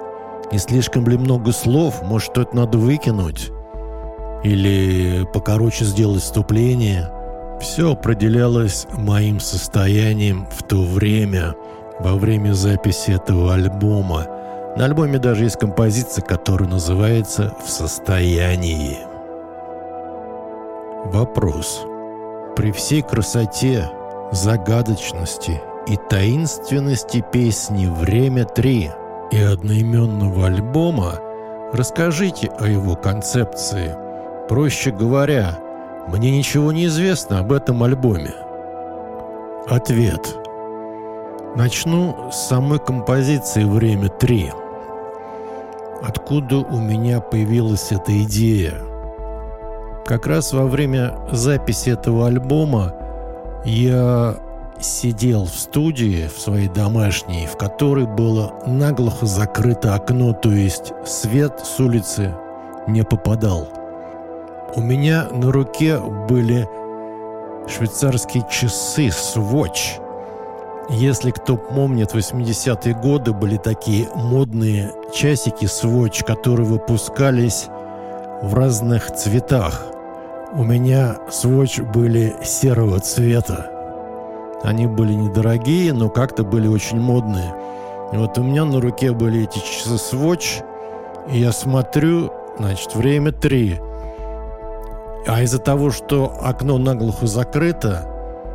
Не 0.52 0.58
слишком 0.58 1.08
ли 1.08 1.16
много 1.16 1.52
слов? 1.52 2.02
Может, 2.02 2.32
что-то 2.32 2.54
надо 2.54 2.78
выкинуть? 2.78 3.50
Или 4.42 5.26
покороче 5.32 5.84
сделать 5.84 6.22
вступление? 6.22 7.10
Все 7.60 7.92
определялось 7.92 8.86
моим 8.92 9.40
состоянием 9.40 10.46
в 10.50 10.62
то 10.64 10.82
время, 10.82 11.54
во 11.98 12.16
время 12.16 12.52
записи 12.52 13.12
этого 13.12 13.54
альбома. 13.54 14.26
На 14.76 14.84
альбоме 14.84 15.18
даже 15.18 15.44
есть 15.44 15.56
композиция, 15.56 16.22
которая 16.22 16.68
называется 16.68 17.54
«В 17.64 17.70
состоянии». 17.70 18.98
Вопрос. 21.06 21.82
При 22.56 22.72
всей 22.72 23.02
красоте, 23.02 23.88
загадочности 24.34 25.60
и 25.86 25.96
таинственности 25.96 27.24
песни 27.32 27.86
«Время 27.86 28.44
3» 28.44 28.90
и 29.30 29.40
одноименного 29.40 30.46
альбома 30.46 31.20
расскажите 31.72 32.48
о 32.58 32.66
его 32.66 32.96
концепции. 32.96 33.96
Проще 34.48 34.90
говоря, 34.90 35.58
мне 36.08 36.36
ничего 36.36 36.72
не 36.72 36.86
известно 36.86 37.38
об 37.38 37.52
этом 37.52 37.82
альбоме. 37.82 38.34
Ответ. 39.68 40.36
Начну 41.56 42.30
с 42.30 42.48
самой 42.48 42.80
композиции 42.80 43.64
«Время 43.64 44.08
3». 44.08 44.52
Откуда 46.02 46.58
у 46.58 46.80
меня 46.80 47.20
появилась 47.20 47.92
эта 47.92 48.22
идея? 48.24 48.74
Как 50.04 50.26
раз 50.26 50.52
во 50.52 50.66
время 50.66 51.16
записи 51.30 51.90
этого 51.90 52.26
альбома 52.26 52.92
я 53.64 54.36
сидел 54.80 55.44
в 55.44 55.54
студии 55.54 56.28
в 56.28 56.40
своей 56.40 56.68
домашней, 56.68 57.46
в 57.46 57.56
которой 57.56 58.06
было 58.06 58.54
наглухо 58.66 59.26
закрыто 59.26 59.94
окно, 59.94 60.32
то 60.32 60.50
есть 60.50 60.92
свет 61.06 61.60
с 61.64 61.80
улицы 61.80 62.34
не 62.86 63.02
попадал– 63.02 63.68
у 64.76 64.80
меня 64.80 65.28
на 65.30 65.52
руке 65.52 66.00
были 66.28 66.68
швейцарские 67.68 68.44
часы 68.50 69.06
Swatch. 69.06 70.00
Если 70.90 71.30
кто 71.30 71.56
помнит, 71.56 72.12
80-е 72.12 72.94
годы 72.94 73.32
были 73.32 73.56
такие 73.56 74.08
модные 74.16 74.92
часики 75.14 75.66
Swatch, 75.66 76.24
которые 76.24 76.66
выпускались 76.66 77.66
в 78.42 78.52
разных 78.54 79.12
цветах. 79.14 79.86
У 80.54 80.62
меня 80.62 81.16
сводч 81.30 81.80
были 81.80 82.36
серого 82.44 83.00
цвета. 83.00 83.70
Они 84.62 84.86
были 84.86 85.12
недорогие, 85.12 85.92
но 85.92 86.08
как-то 86.08 86.44
были 86.44 86.68
очень 86.68 87.00
модные. 87.00 87.54
И 88.12 88.16
вот 88.16 88.38
у 88.38 88.42
меня 88.42 88.64
на 88.64 88.80
руке 88.80 89.12
были 89.12 89.44
эти 89.44 89.58
часы 89.58 89.98
сводч, 89.98 90.60
и 91.28 91.38
я 91.38 91.52
смотрю, 91.52 92.32
значит, 92.58 92.94
время 92.94 93.32
три. 93.32 93.80
А 95.26 95.42
из-за 95.42 95.58
того, 95.58 95.90
что 95.90 96.38
окно 96.40 96.78
наглухо 96.78 97.26
закрыто, 97.26 98.10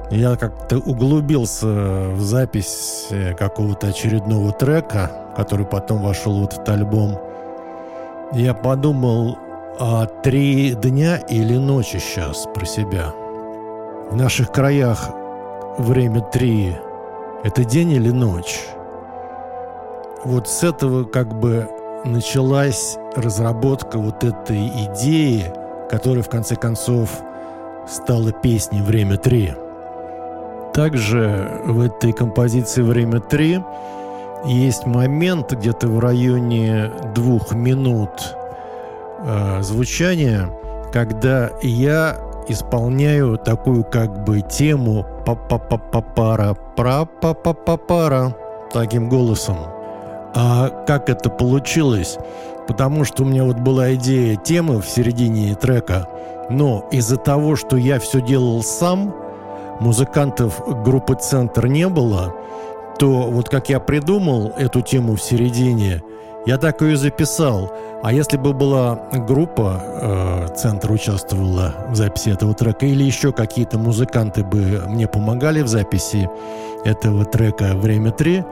я 0.10 0.38
как-то 0.38 0.77
углубился 0.77 1.68
в 2.12 2.22
запись 2.22 3.08
э, 3.12 3.34
какого-то 3.34 3.88
очередного 3.88 4.51
трека, 4.51 5.12
который 5.36 5.65
потом 5.65 6.01
вошел 6.01 6.39
в 6.39 6.46
этот 6.46 6.68
альбом. 6.70 7.20
Я 8.32 8.53
подумал, 8.53 9.38
а 9.80 10.06
три 10.06 10.76
дня 10.76 11.16
или 11.16 11.56
ночи 11.56 12.00
сейчас 12.00 12.46
про 12.54 12.66
себя? 12.66 13.14
В 14.12 14.16
наших 14.16 14.52
краях 14.52 15.10
время 15.78 16.20
три– 16.20 16.76
это 17.44 17.64
день 17.64 17.94
или 17.94 18.10
ночь? 18.10 18.60
Вот 20.26 20.50
с 20.50 20.64
этого 20.64 21.06
как 21.06 21.34
бы 21.34 21.70
началась 22.04 22.98
разработка 23.16 23.98
вот 23.98 24.22
этой 24.26 24.68
идеи, 24.68 25.46
которая 25.90 26.24
в 26.24 26.30
конце 26.30 26.58
концов 26.58 27.22
стала 27.88 28.34
песней 28.34 28.82
«Время 28.82 29.16
три». 29.16 29.54
Также 30.74 31.62
в 31.66 31.80
этой 31.80 32.12
композиции 32.12 32.82
«Время 32.82 33.20
3» 33.20 33.64
есть 34.46 34.86
момент 34.86 35.54
где-то 35.54 35.88
в 35.88 36.00
районе 36.00 36.92
двух 37.16 37.54
минут 37.54 38.36
э, 39.24 39.62
звучания, 39.62 40.50
когда 40.92 41.52
я 41.62 42.18
исполняю 42.48 43.38
такую 43.38 43.84
как 43.84 44.24
бы 44.24 44.42
тему 44.42 45.06
па 45.26 45.36
па 45.36 45.58
па 45.58 45.78
па 45.78 46.02
пара 46.02 46.56
пра 46.76 47.06
па 47.06 47.34
па 47.34 47.54
па 47.54 47.78
пара 47.78 48.36
таким 48.74 49.10
голосом. 49.10 49.58
А 50.36 50.70
как 50.86 51.10
это 51.10 51.30
получилось? 51.30 52.18
Потому 52.68 53.04
что 53.04 53.24
у 53.24 53.26
меня 53.26 53.44
вот 53.44 53.60
была 53.60 53.94
идея 53.96 54.36
темы 54.36 54.82
в 54.82 54.88
середине 54.88 55.56
трека, 55.56 56.08
но 56.50 56.88
из-за 56.92 57.18
того, 57.18 57.56
что 57.56 57.78
я 57.78 58.00
все 58.00 58.22
делал 58.22 58.64
сам– 58.64 59.14
музыкантов 59.80 60.62
группы 60.84 61.16
«Центр» 61.16 61.68
не 61.68 61.88
было, 61.88 62.36
то 62.98 63.30
вот 63.30 63.50
как 63.50 63.70
я 63.70 63.80
придумал 63.80 64.52
эту 64.58 64.82
тему 64.82 65.16
в 65.16 65.22
середине, 65.22 66.04
я 66.46 66.58
так 66.58 66.81
ее 66.81 66.98
записал. 66.98 67.72
А 68.01 68.13
если 68.13 68.38
бы 68.38 68.53
была 68.53 68.96
группа, 69.27 69.81
э, 69.84 70.55
Центр 70.55 70.91
участвовала 70.91 71.74
в 71.89 71.96
записи 71.96 72.29
этого 72.29 72.53
трека, 72.53 72.86
или 72.86 73.03
еще 73.03 73.31
какие-то 73.31 73.77
музыканты 73.77 74.43
бы 74.43 74.84
мне 74.88 75.08
помогали 75.08 75.62
в 75.62 75.67
записи 75.67 76.29
этого 76.86 77.25
трека 77.25 77.75
«Время 77.75 78.12
3», 78.12 78.46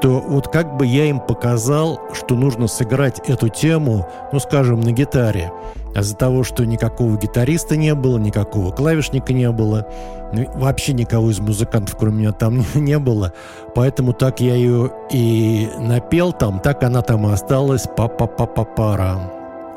то 0.00 0.20
вот 0.20 0.48
как 0.48 0.76
бы 0.76 0.86
я 0.86 1.06
им 1.06 1.20
показал, 1.20 2.00
что 2.12 2.34
нужно 2.34 2.66
сыграть 2.66 3.20
эту 3.28 3.48
тему, 3.48 4.08
ну, 4.32 4.40
скажем, 4.40 4.80
на 4.80 4.92
гитаре. 4.92 5.52
А 5.94 6.00
из-за 6.00 6.16
того, 6.16 6.44
что 6.44 6.64
никакого 6.64 7.16
гитариста 7.16 7.76
не 7.76 7.94
было, 7.94 8.18
никакого 8.18 8.70
клавишника 8.70 9.32
не 9.32 9.50
было, 9.50 9.86
ну, 10.32 10.48
вообще 10.54 10.92
никого 10.92 11.30
из 11.30 11.40
музыкантов, 11.40 11.96
кроме 11.96 12.20
меня, 12.20 12.32
там 12.32 12.64
не 12.74 12.98
было. 12.98 13.32
Поэтому 13.74 14.12
так 14.12 14.40
я 14.40 14.54
ее 14.54 14.92
и 15.10 15.68
напел 15.78 16.32
там, 16.32 16.60
так 16.60 16.82
она 16.82 17.02
там 17.02 17.28
и 17.28 17.32
осталась 17.32 17.86
па-па-па-па-пара. 17.96 19.32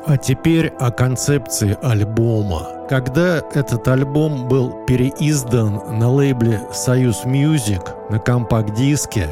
А 0.06 0.18
теперь 0.18 0.68
о 0.78 0.90
концепции 0.90 1.78
альбома. 1.82 2.86
Когда 2.90 3.38
этот 3.54 3.88
альбом 3.88 4.48
был 4.48 4.84
переиздан 4.86 5.98
на 5.98 6.10
лейбле 6.10 6.60
«Союз 6.72 7.24
Music» 7.24 7.94
на 8.10 8.18
компакт-диске, 8.18 9.30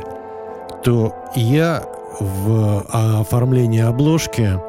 то 0.82 1.14
я 1.34 1.84
в 2.20 2.84
оформлении 2.90 3.80
обложки 3.80 4.60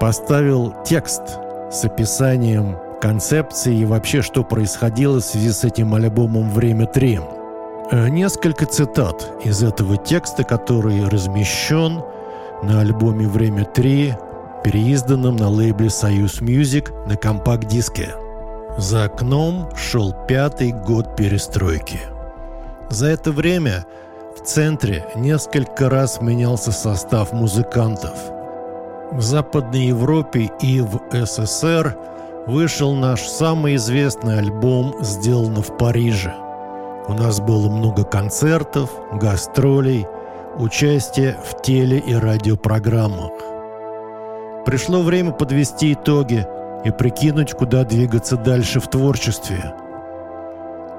поставил 0.00 0.74
текст 0.84 1.22
с 1.70 1.84
описанием 1.84 2.76
концепции 3.00 3.78
и 3.78 3.84
вообще, 3.84 4.22
что 4.22 4.42
происходило 4.42 5.20
в 5.20 5.24
связи 5.24 5.50
с 5.50 5.64
этим 5.64 5.94
альбомом 5.94 6.50
«Время 6.50 6.86
3». 6.86 7.22
Э, 7.90 8.08
несколько 8.08 8.66
цитат 8.66 9.30
из 9.44 9.62
этого 9.62 9.96
текста, 9.96 10.44
который 10.44 11.08
размещен 11.08 12.02
на 12.62 12.80
альбоме 12.80 13.26
«Время 13.26 13.64
3», 13.64 14.14
переизданном 14.64 15.36
на 15.36 15.48
лейбле 15.48 15.90
«Союз 15.90 16.40
Music» 16.40 16.92
на 17.06 17.16
компакт-диске. 17.16 18.08
За 18.76 19.04
окном 19.04 19.68
шел 19.76 20.14
пятый 20.26 20.72
год 20.72 21.16
перестройки. 21.16 22.00
За 22.90 23.06
это 23.06 23.32
время 23.32 23.86
в 24.38 24.44
центре 24.44 25.04
несколько 25.16 25.90
раз 25.90 26.20
менялся 26.20 26.72
состав 26.72 27.32
музыкантов– 27.32 28.14
в 29.10 29.22
Западной 29.22 29.86
Европе 29.86 30.50
и 30.60 30.82
в 30.82 31.00
СССР 31.10 31.96
вышел 32.46 32.94
наш 32.94 33.22
самый 33.22 33.76
известный 33.76 34.38
альбом 34.38 34.94
«Сделано 35.00 35.62
в 35.62 35.78
Париже». 35.78 36.34
У 37.08 37.14
нас 37.14 37.40
было 37.40 37.70
много 37.70 38.04
концертов, 38.04 38.90
гастролей, 39.14 40.06
участия 40.58 41.38
в 41.42 41.62
теле- 41.62 42.02
и 42.06 42.14
радиопрограммах. 42.14 43.32
Пришло 44.66 45.00
время 45.00 45.32
подвести 45.32 45.94
итоги 45.94 46.46
и 46.84 46.90
прикинуть, 46.90 47.54
куда 47.54 47.84
двигаться 47.84 48.36
дальше 48.36 48.78
в 48.78 48.88
творчестве. 48.88 49.72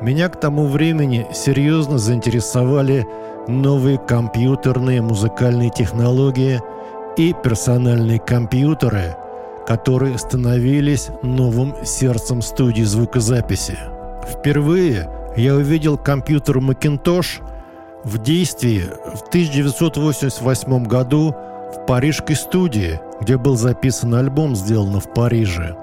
Меня 0.01 0.29
к 0.29 0.39
тому 0.39 0.67
времени 0.67 1.27
серьезно 1.33 1.97
заинтересовали 1.97 3.05
новые 3.47 3.97
компьютерные 3.97 5.01
музыкальные 5.01 5.69
технологии– 5.69 6.61
и 7.19 7.33
персональные 7.33 8.19
компьютеры, 8.19 9.17
которые 9.67 10.17
становились 10.17 11.09
новым 11.21 11.75
сердцем 11.83 12.41
студии 12.41 12.83
звукозаписи. 12.83 13.77
Впервые 14.25 15.09
я 15.35 15.55
увидел 15.55 15.97
компьютер 15.97 16.59
Macintosh 16.59 17.43
в 18.05 18.19
действии 18.19 18.83
в 19.13 19.27
1988 19.27 20.85
году 20.85 21.35
в 21.75 21.85
парижской 21.85 22.37
студии, 22.37 23.01
где 23.19 23.37
был 23.37 23.57
записан 23.57 24.15
альбом, 24.15 24.55
сделанный 24.55 25.01
в 25.01 25.13
Париже. 25.13 25.75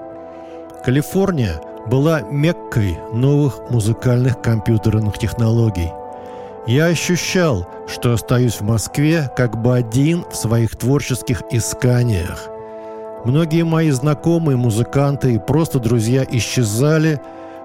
Калифорния 0.83 1.61
была 1.89 2.21
меккой 2.21 2.97
новых 3.13 3.69
музыкальных 3.69 4.41
компьютерных 4.41 5.17
технологий– 5.17 5.91
я 6.67 6.87
ощущал, 6.87 7.65
что 7.87 8.11
остаюсь 8.11 8.55
в 8.55 8.61
Москве 8.61 9.31
как 9.37 9.57
бы 9.57 9.73
один 9.73 10.25
в 10.29 10.35
своих 10.35 10.75
творческих 10.75 11.41
исканиях. 11.49 12.49
Многие 13.23 13.63
мои 13.63 13.89
знакомые 13.91 14.57
музыканты 14.57 15.35
и 15.35 15.39
просто 15.39 15.79
друзья 15.79 16.25
исчезали 16.29 17.21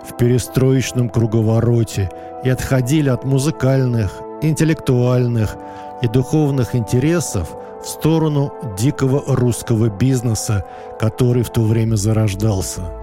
в 0.08 0.16
перестроечном 0.16 1.08
круговороте 1.08 2.10
и 2.44 2.48
отходили 2.48 3.08
от 3.08 3.24
музыкальных, 3.24 4.12
интеллектуальных 4.40 5.56
и 6.00 6.06
духовных 6.06 6.76
интересов 6.76 7.52
в 7.82 7.88
сторону 7.88 8.54
дикого 8.78 9.24
русского 9.26 9.88
бизнеса, 9.88 10.64
который 11.00 11.42
в 11.42 11.50
то 11.50 11.62
время 11.62 11.96
зарождался. 11.96 13.01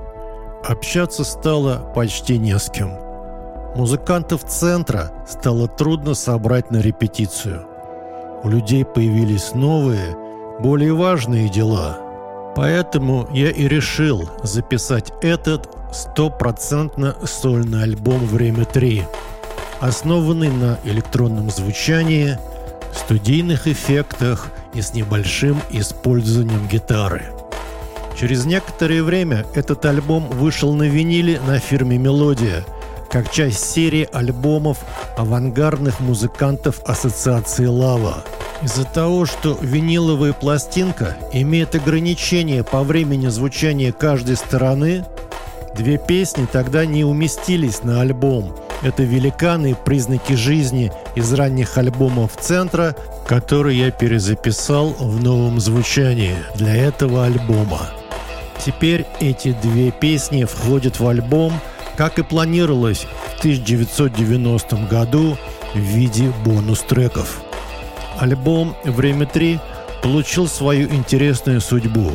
Общаться 0.63 1.23
стало 1.23 1.91
почти 1.95 2.37
не 2.37 2.57
с 2.57 2.69
кем– 2.69 2.97
Музыкантов 3.75 4.43
центра 4.45 5.11
стало 5.27 5.67
трудно 5.67 6.15
собрать 6.15 6.71
на 6.71 6.77
репетицию. 6.77 7.67
У 8.43 8.49
людей 8.49 8.83
появились 8.83 9.53
новые, 9.53 10.17
более 10.59 10.93
важные 10.93 11.49
дела. 11.49 11.97
Поэтому 12.55 13.27
я 13.31 13.51
и 13.51 13.67
решил 13.67 14.29
записать 14.43 15.13
этот 15.21 15.69
стопроцентно 15.93 17.15
сольный 17.23 17.83
альбом 17.83 18.25
«Время 18.25 18.63
3», 18.63 19.03
основанный 19.79 20.49
на 20.49 20.79
электронном 20.83 21.51
звучании, 21.51 22.37
студийных 22.93 23.67
эффектах 23.67 24.47
и 24.73 24.81
с 24.81 24.93
небольшим 24.93 25.61
использованием 25.69 26.67
гитары. 26.67 27.38
Через 28.19 28.43
некоторое 28.43 29.01
время 29.01 29.45
этот 29.53 29.85
альбом 29.85 30.27
вышел 30.27 30.73
на 30.73 30.83
виниле 30.83 31.39
на 31.47 31.57
фирме 31.57 31.97
«Мелодия», 31.97 32.65
как 33.09 33.31
часть 33.31 33.71
серии 33.71 34.09
альбомов 34.11 34.79
авангардных 35.17 36.01
музыкантов 36.01 36.81
Ассоциации 36.85 37.65
«Лава». 37.65 38.25
Из-за 38.61 38.83
того, 38.83 39.25
что 39.25 39.57
виниловая 39.61 40.33
пластинка 40.33 41.15
имеет 41.31 41.75
ограничения 41.75 42.65
по 42.65 42.83
времени 42.83 43.27
звучания 43.27 43.93
каждой 43.93 44.35
стороны, 44.35 45.05
две 45.77 45.97
песни 45.97 46.45
тогда 46.51 46.85
не 46.85 47.05
уместились 47.05 47.83
на 47.83 48.01
альбом. 48.01 48.53
Это 48.81 49.03
великаны 49.03 49.75
признаки 49.85 50.33
жизни 50.33 50.91
из 51.15 51.31
ранних 51.31 51.77
альбомов 51.77 52.35
«Центра», 52.37 52.97
которые 53.25 53.79
я 53.79 53.91
перезаписал 53.91 54.89
в 54.99 55.23
новом 55.23 55.61
звучании 55.61 56.35
для 56.55 56.75
этого 56.75 57.23
альбома. 57.23 57.91
Теперь 58.63 59.05
эти 59.19 59.53
две 59.61 59.91
песни 59.91 60.43
входят 60.43 60.99
в 60.99 61.07
альбом, 61.07 61.53
как 61.95 62.19
и 62.19 62.23
планировалось 62.23 63.07
в 63.35 63.39
1990 63.39 64.75
году 64.87 65.37
в 65.73 65.77
виде 65.77 66.31
бонус-треков. 66.43 67.41
Альбом 68.19 68.75
«Время 68.83 69.25
3» 69.25 69.59
получил 70.03 70.47
свою 70.47 70.89
интересную 70.89 71.61
судьбу. 71.61 72.11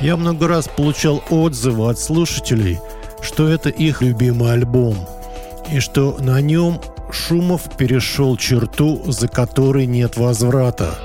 Я 0.00 0.16
много 0.16 0.48
раз 0.48 0.68
получал 0.68 1.22
отзывы 1.30 1.88
от 1.88 1.98
слушателей, 1.98 2.80
что 3.20 3.48
это 3.48 3.68
их 3.68 4.02
любимый 4.02 4.52
альбом, 4.52 4.96
и 5.70 5.80
что 5.80 6.16
на 6.18 6.40
нем 6.40 6.80
Шумов 7.10 7.62
перешел 7.76 8.36
черту, 8.36 9.02
за 9.06 9.28
которой 9.28 9.86
нет 9.86 10.16
возврата. 10.16 10.98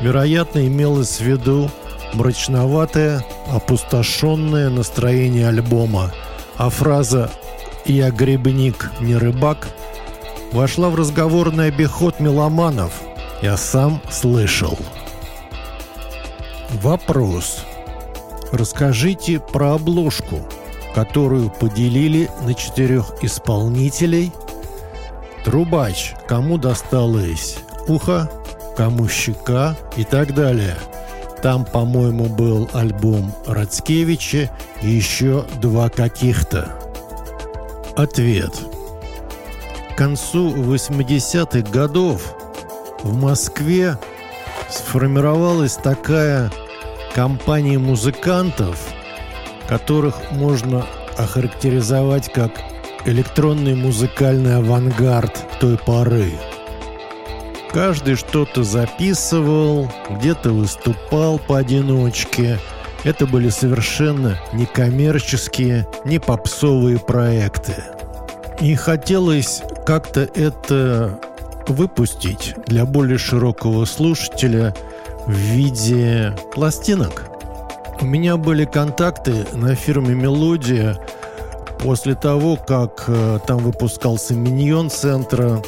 Вероятно, 0.00 0.66
имелось 0.66 1.18
в 1.18 1.24
виду 1.24 1.70
мрачноватое, 2.12 3.24
опустошенное 3.50 4.70
настроение 4.70 5.48
альбома, 5.48 6.12
а 6.56 6.68
фраза 6.70 7.30
«Я 7.84 8.10
грибник, 8.10 8.90
не 9.00 9.16
рыбак» 9.16 9.68
вошла 10.52 10.90
в 10.90 10.94
разговорный 10.94 11.68
обиход 11.68 12.20
меломанов. 12.20 13.02
Я 13.42 13.56
сам 13.56 14.02
слышал. 14.10 14.78
Вопрос. 16.82 17.64
Расскажите 18.52 19.40
про 19.40 19.74
обложку, 19.74 20.40
которую 20.94 21.50
поделили 21.50 22.28
на 22.42 22.54
четырех 22.54 23.12
исполнителей. 23.22 24.32
Трубач, 25.44 26.14
кому 26.26 26.58
досталось 26.58 27.58
ухо, 27.88 28.30
кому 28.76 29.08
щека 29.08 29.76
и 29.96 30.04
так 30.04 30.34
далее. 30.34 30.76
Там, 31.42 31.64
по-моему, 31.64 32.26
был 32.26 32.68
альбом 32.74 33.32
Рацкевича 33.46 34.50
и 34.82 34.88
еще 34.88 35.44
два 35.60 35.88
каких-то. 35.88 36.74
Ответ. 37.96 38.52
К 39.92 39.96
концу 39.96 40.54
80-х 40.54 41.70
годов 41.70 42.34
в 43.02 43.14
Москве 43.14 43.98
сформировалась 44.68 45.74
такая 45.74 46.50
компания 47.14 47.78
музыкантов, 47.78 48.78
которых 49.68 50.32
можно 50.32 50.86
охарактеризовать 51.16 52.32
как 52.32 52.52
электронный 53.06 53.74
музыкальный 53.74 54.56
авангард 54.56 55.58
той 55.58 55.78
поры. 55.78 56.32
Каждый 57.72 58.16
что-то 58.16 58.64
записывал, 58.64 59.88
где-то 60.10 60.50
выступал 60.50 61.38
поодиночке. 61.38 62.58
Это 63.04 63.26
были 63.26 63.48
совершенно 63.48 64.38
некоммерческие, 64.52 65.86
не 66.04 66.18
попсовые 66.18 66.98
проекты. 66.98 67.74
И 68.60 68.74
хотелось 68.74 69.62
как-то 69.86 70.20
это 70.20 71.20
выпустить 71.68 72.54
для 72.66 72.84
более 72.84 73.18
широкого 73.18 73.84
слушателя 73.84 74.74
в 75.26 75.32
виде 75.32 76.36
пластинок. 76.52 77.30
У 78.00 78.04
меня 78.04 78.36
были 78.36 78.64
контакты 78.64 79.46
на 79.52 79.76
фирме 79.76 80.14
«Мелодия» 80.14 80.98
после 81.78 82.14
того, 82.14 82.56
как 82.56 83.04
э, 83.06 83.38
там 83.46 83.58
выпускался 83.58 84.34
«Миньон» 84.34 84.90
центра 84.90 85.62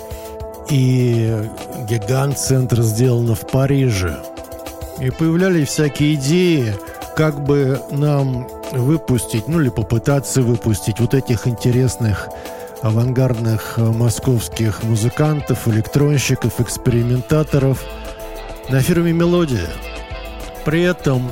и 0.69 1.49
«Гигант» 1.93 2.39
центр 2.39 2.81
сделано 2.81 3.35
в 3.35 3.47
Париже. 3.47 4.17
И 4.99 5.11
появлялись 5.11 5.69
всякие 5.69 6.15
идеи, 6.15 6.75
как 7.15 7.45
бы 7.45 7.83
нам 7.91 8.49
выпустить, 8.73 9.47
ну 9.47 9.61
или 9.61 9.69
попытаться 9.69 10.41
выпустить 10.41 11.01
вот 11.01 11.13
этих 11.13 11.47
интересных 11.47 12.31
авангардных 12.81 13.75
э, 13.77 13.83
московских 13.83 14.83
музыкантов, 14.85 15.69
электронщиков, 15.69 16.63
экспериментаторов 16.63 17.85
на 18.71 18.81
фирме 18.81 19.13
«Мелодия». 19.13 19.69
При 20.65 20.81
этом 20.85 21.31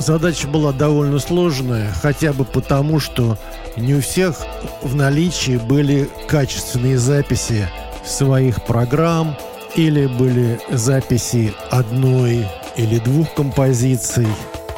задача 0.00 0.48
была 0.48 0.72
довольно 0.72 1.20
сложная, 1.20 1.92
хотя 2.02 2.32
бы 2.32 2.44
потому, 2.44 2.98
что 2.98 3.38
не 3.76 3.94
у 3.94 4.00
всех 4.00 4.40
в 4.82 4.96
наличии 4.96 5.58
были 5.58 6.10
качественные 6.26 6.98
записи 6.98 7.68
своих 8.04 8.64
программ 8.64 9.36
или 9.74 10.06
были 10.06 10.60
записи 10.70 11.54
одной 11.70 12.46
или 12.76 12.98
двух 12.98 13.32
композиций. 13.34 14.28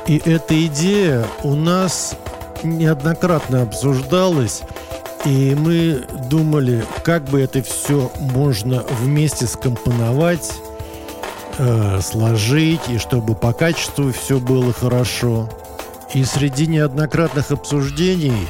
И 0.07 0.21
эта 0.25 0.67
идея 0.67 1.25
у 1.43 1.55
нас 1.55 2.17
неоднократно 2.63 3.63
обсуждалась 3.63 4.63
и 5.25 5.55
мы 5.55 6.05
думали, 6.29 6.85
как 7.03 7.25
бы 7.25 7.41
это 7.41 7.63
все 7.63 8.13
можно 8.19 8.85
вместе 9.01 9.47
скомпоновать, 9.47 10.53
э, 11.57 12.01
сложить, 12.03 12.83
и 12.89 12.99
чтобы 12.99 13.35
по 13.35 13.55
качеству 13.55 14.13
все 14.13 14.39
было 14.39 14.73
хорошо. 14.73 15.49
И 16.13 16.25
среди 16.25 16.67
неоднократных 16.67 17.51
обсуждений, 17.53 18.47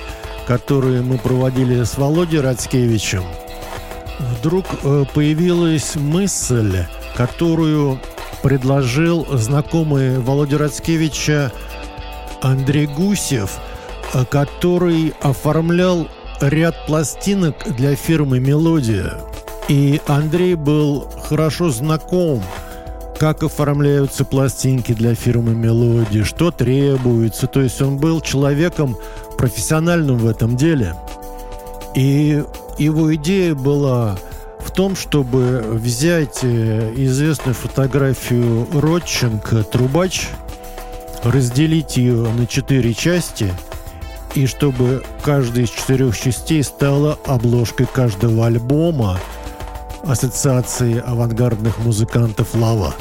которые 0.49 1.03
мы 1.03 1.17
проводили 1.19 1.85
с 1.85 1.97
Володей 1.97 2.41
Рацкевичем, 2.41 3.23
вдруг 4.19 4.67
э, 4.83 5.05
появилась 5.15 5.97
мысль, 5.97 6.85
которую 7.17 8.01
предложил 8.43 9.27
знакомый 9.33 10.19
Володя 10.19 10.59
Рацкевича 10.59 11.53
Андрей 12.43 12.87
Гусев, 12.87 13.59
э, 14.13 14.25
который 14.25 15.15
оформлял 15.21 16.09
ряд 16.41 16.87
пластинок 16.87 17.57
для 17.77 17.97
фирмы 17.97 18.41
«Мелодия». 18.41 19.15
И 19.69 20.01
Андрей 20.07 20.57
был 20.57 21.09
хорошо 21.27 21.71
знаком, 21.71 22.43
как 23.19 23.43
оформляются 23.43 24.25
пластинки 24.25 24.93
для 24.93 25.15
фирмы 25.15 25.55
«Мелодия», 25.55 26.25
что 26.25 26.51
требуется. 26.51 27.47
То 27.47 27.63
есть 27.63 27.81
он 27.81 27.97
был 27.97 28.21
человеком 28.21 28.97
профессиональным 29.39 30.19
в 30.19 30.27
этом 30.29 30.57
деле. 30.57 30.95
И 31.95 32.43
его 32.79 33.15
идея 33.15 33.55
была 33.55 34.19
в 34.61 34.71
том, 34.71 34.97
чтобы 34.97 35.63
взять 35.67 36.41
э, 36.43 36.93
известную 36.97 37.55
фотографию 37.55 38.67
Родченко 38.73 39.63
«Трубач», 39.63 40.29
разделить 41.23 41.97
ее 41.97 42.29
на 42.33 42.47
четыре 42.47 42.95
части– 42.95 43.53
и 44.35 44.47
чтобы 44.47 45.03
каждая 45.23 45.65
из 45.65 45.71
четырех 45.71 46.19
частей 46.19 46.63
стала 46.63 47.19
обложкой 47.27 47.87
каждого 47.87 48.47
альбома 48.47 49.19
Ассоциации 50.05 50.99
авангардных 50.99 51.79
музыкантов 51.79 52.55
«Лава». 52.55 52.95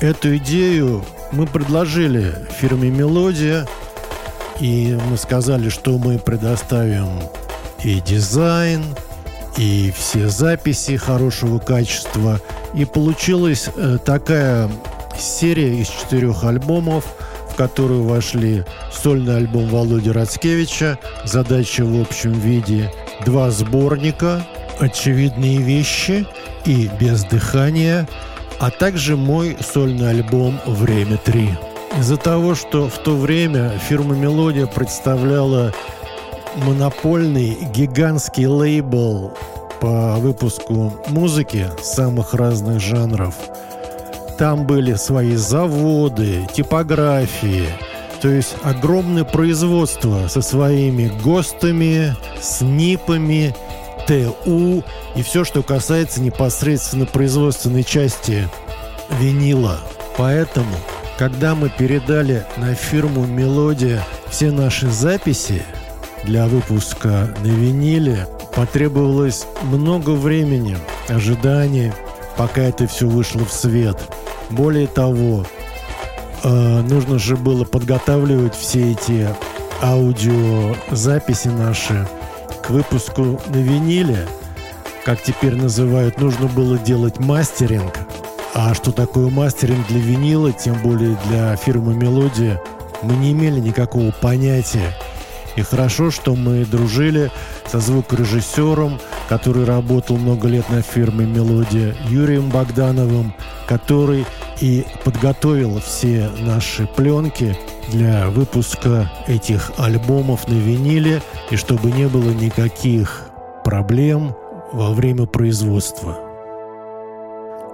Эту 0.00 0.36
идею 0.36 1.04
мы 1.32 1.46
предложили 1.46 2.34
фирме 2.60 2.90
«Мелодия», 2.90 3.66
и 4.60 4.96
мы 5.10 5.16
сказали, 5.16 5.70
что 5.70 5.98
мы 5.98 6.18
предоставим 6.18 7.20
и 7.82 8.00
дизайн, 8.00 8.84
и 9.56 9.92
все 9.96 10.28
записи 10.28 10.96
хорошего 10.96 11.58
качества. 11.58 12.40
И 12.74 12.84
получилась 12.84 13.68
э, 13.74 13.98
такая 14.04 14.70
серия 15.18 15.80
из 15.80 15.88
четырех 15.88 16.44
альбомов– 16.44 17.04
в 17.56 17.58
которую 17.58 18.02
вошли 18.04 18.64
сольный 18.92 19.38
альбом 19.38 19.68
Володи 19.68 20.10
Рацкевича, 20.10 20.98
задача 21.24 21.86
в 21.86 21.98
общем 22.02 22.32
виде, 22.32 22.92
два 23.24 23.50
сборника, 23.50 24.46
очевидные 24.78 25.62
вещи 25.62 26.26
и 26.66 26.90
без 27.00 27.24
дыхания, 27.24 28.06
а 28.60 28.70
также 28.70 29.16
мой 29.16 29.56
сольный 29.58 30.10
альбом 30.10 30.60
«Время 30.66 31.18
3». 31.24 31.48
Из-за 31.98 32.18
того, 32.18 32.54
что 32.54 32.90
в 32.90 32.98
то 32.98 33.16
время 33.16 33.70
фирма 33.88 34.14
«Мелодия» 34.14 34.66
представляла 34.66 35.72
монопольный 36.56 37.56
гигантский 37.74 38.46
лейбл 38.46 39.32
по 39.80 40.16
выпуску 40.16 40.92
музыки 41.08 41.66
самых 41.82 42.34
разных 42.34 42.80
жанров– 42.80 43.34
там 44.38 44.66
были 44.66 44.94
свои 44.94 45.34
заводы, 45.34 46.46
типографии, 46.52 47.68
то 48.20 48.28
есть 48.28 48.54
огромное 48.62 49.24
производство 49.24 50.28
со 50.28 50.42
своими 50.42 51.10
ГОСТами, 51.22 52.14
СНИПами, 52.42 53.54
ТУ 54.06 54.84
и 55.14 55.22
все, 55.22 55.44
что 55.44 55.62
касается 55.62 56.20
непосредственно 56.20 57.06
производственной 57.06 57.82
части 57.82 58.48
винила. 59.18 59.80
Поэтому, 60.18 60.74
когда 61.18 61.54
мы 61.54 61.70
передали 61.70 62.44
на 62.58 62.74
фирму 62.74 63.24
«Мелодия» 63.24 64.04
все 64.28 64.50
наши 64.50 64.90
записи 64.90 65.62
для 66.24 66.46
выпуска 66.46 67.34
на 67.42 67.48
виниле, 67.48 68.26
потребовалось 68.54 69.46
много 69.62 70.10
времени, 70.10 70.76
ожидания, 71.08 71.94
пока 72.36 72.62
это 72.62 72.86
все 72.86 73.06
вышло 73.06 73.44
в 73.44 73.52
свет– 73.52 73.98
более 74.50 74.86
того, 74.86 75.44
э, 76.42 76.80
нужно 76.82 77.18
же 77.18 77.36
было 77.36 77.64
подготавливать 77.64 78.54
все 78.54 78.92
эти 78.92 79.28
аудиозаписи 79.82 81.48
наши 81.48 82.06
к 82.62 82.70
выпуску 82.70 83.40
на 83.48 83.56
виниле, 83.56 84.26
как 85.04 85.22
теперь 85.22 85.56
называют, 85.56 86.20
нужно 86.20 86.46
было 86.46 86.78
делать 86.78 87.18
мастеринг. 87.18 87.92
А 88.54 88.74
что 88.74 88.92
такое 88.92 89.28
мастеринг 89.28 89.86
для 89.88 90.00
винила, 90.00 90.52
тем 90.52 90.74
более 90.76 91.16
для 91.28 91.56
фирмы 91.56 91.94
«Мелодия», 91.94 92.60
мы 93.02 93.14
не 93.16 93.32
имели 93.32 93.60
никакого 93.60 94.10
понятия. 94.22 94.96
И 95.56 95.62
хорошо, 95.62 96.10
что 96.10 96.34
мы 96.34 96.64
дружили 96.64 97.30
со 97.66 97.80
звукорежиссером, 97.80 99.00
который 99.28 99.64
работал 99.64 100.16
много 100.16 100.48
лет 100.48 100.68
на 100.68 100.82
фирме 100.82 101.24
«Мелодия», 101.24 101.94
Юрием 102.08 102.50
Богдановым, 102.50 103.34
который 103.66 104.26
и 104.60 104.84
подготовил 105.04 105.80
все 105.80 106.30
наши 106.40 106.86
пленки 106.86 107.56
для 107.88 108.28
выпуска 108.28 109.10
этих 109.26 109.72
альбомов 109.78 110.46
на 110.48 110.54
виниле, 110.54 111.22
и 111.50 111.56
чтобы 111.56 111.90
не 111.90 112.06
было 112.06 112.30
никаких 112.30 113.28
проблем 113.64 114.36
во 114.72 114.92
время 114.92 115.26
производства. 115.26 116.18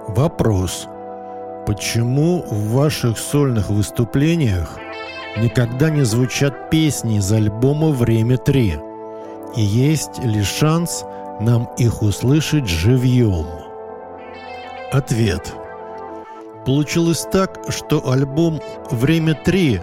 Вопрос. 0.07 0.87
Почему 1.65 2.43
в 2.49 2.71
ваших 2.71 3.17
сольных 3.17 3.69
выступлениях 3.69 4.77
никогда 5.37 5.89
не 5.89 6.03
звучат 6.03 6.69
песни 6.69 7.17
из 7.17 7.31
альбома 7.31 7.89
«Время 7.89 8.35
3»? 8.35 9.53
И 9.55 9.61
есть 9.61 10.23
ли 10.23 10.43
шанс 10.43 11.03
нам 11.39 11.69
их 11.77 12.01
услышать 12.01 12.67
живьем? 12.67 13.45
Ответ. 14.91 15.53
Получилось 16.65 17.27
так, 17.31 17.59
что 17.69 18.09
альбом 18.09 18.61
«Время 18.89 19.37
3» 19.45 19.81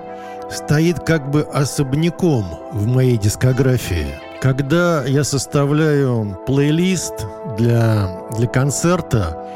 стоит 0.50 1.00
как 1.00 1.30
бы 1.30 1.42
особняком 1.42 2.44
в 2.72 2.86
моей 2.86 3.16
дискографии. 3.16 4.06
Когда 4.40 5.04
я 5.04 5.22
составляю 5.22 6.38
плейлист 6.46 7.26
для, 7.58 8.08
для 8.36 8.48
концерта, 8.48 9.46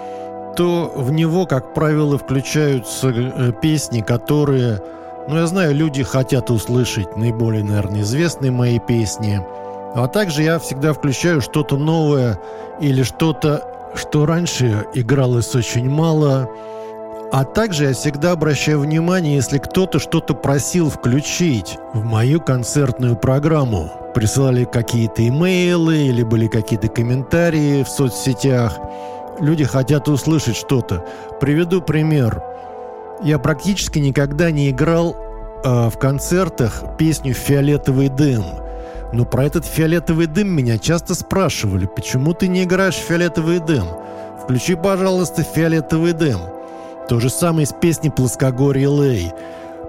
то 0.57 0.93
в 0.95 1.11
него, 1.11 1.47
как 1.47 1.75
правило, 1.75 2.19
включаются 2.19 3.09
э, 3.09 3.53
песни, 3.61 4.03
которые, 4.03 4.81
ну, 5.29 5.37
я 5.37 5.47
знаю, 5.47 5.75
люди 5.75 6.03
хотят 6.03 6.51
услышать 6.51 7.17
наиболее, 7.17 7.65
наверное, 7.65 8.03
известные 8.03 8.51
мои 8.51 8.79
песни. 8.79 9.41
А 9.95 10.09
также 10.09 10.43
я 10.43 10.59
всегда 10.59 10.93
включаю 10.93 11.41
что-то 11.41 11.77
новое 11.77 12.39
или 12.81 13.03
что-то, 13.03 13.63
что 13.95 14.27
раньше 14.27 14.87
игралось 14.95 15.55
очень 15.55 15.89
мало, 15.89 16.51
а 17.33 17.45
также 17.45 17.87
я 17.87 17.95
всегда 17.95 18.33
обращаю 18.33 18.81
внимание, 18.81 19.37
если 19.37 19.59
кто-то 19.59 19.99
что-то 19.99 20.35
просил 20.35 20.91
включить 20.91 21.79
в 21.93 22.05
мою 22.05 22.41
концертную 22.41 23.17
программу. 23.17 23.91
Присылали 24.15 24.65
какие-то 24.65 25.27
имейлы 25.27 25.97
или 25.97 26.23
были 26.23 26.47
какие-то 26.47 26.89
комментарии 26.89 27.83
в 27.83 27.89
соцсетях. 27.89 28.79
Люди 29.41 29.65
хотят 29.65 30.09
услышать 30.09 30.57
что-то. 30.57 31.05
Приведу 31.41 31.81
пример. 31.83 32.41
Я 33.25 33.39
практически 33.39 33.99
никогда 33.99 34.51
не 34.51 34.69
играл 34.69 35.17
э, 35.65 35.89
в 35.89 35.99
концертах 35.99 36.83
песню 36.99 37.33
«Фиолетовый 37.33 38.11
дым». 38.11 38.45
Но 39.15 39.25
про 39.25 39.45
этот 39.45 39.65
фиолетовый 39.65 40.27
дым 40.27 40.49
меня 40.49 40.77
часто 40.77 41.15
спрашивали, 41.15 41.87
почему 41.87 42.35
ты 42.35 42.49
не 42.49 42.65
играешь 42.65 42.97
в 42.97 43.07
фиолетовый 43.07 43.61
дым? 43.61 43.87
Включи, 44.43 44.75
пожалуйста, 44.75 45.43
фиолетовый 45.43 46.13
дым. 46.13 46.39
То 47.09 47.19
же 47.19 47.31
самое 47.31 47.67
с 47.67 47.73
песней 47.73 48.11
«Плоскогорье 48.11 48.89
Лей». 48.89 49.33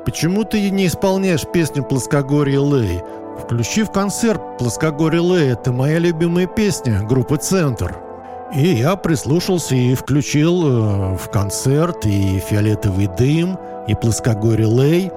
Почему 0.05 0.45
ты 0.45 0.69
не 0.69 0.87
исполняешь 0.87 1.45
песню 1.51 1.83
«Плоскогорье 1.83 2.59
Лей»? 2.59 3.01
Включи 3.43 3.83
в 3.83 3.91
концерт 3.91 4.57
«Плоскогорье 4.59 5.21
Лей»— 5.21 5.49
это 5.51 5.73
моя 5.73 5.99
любимая 5.99 6.47
песня 6.47 7.01
группы 7.01 7.35
«Центр». 7.35 8.04
И 8.53 8.67
я 8.67 8.95
прислушался 8.95 9.75
и 9.75 9.95
включил 9.95 10.65
э, 10.65 11.17
в 11.17 11.29
концерт 11.31 12.05
и 12.05 12.39
«Фиолетовый 12.39 13.07
дым», 13.07 13.57
и 13.87 13.95
«Плоскогорье 13.95 14.67
Лей». 14.67 15.11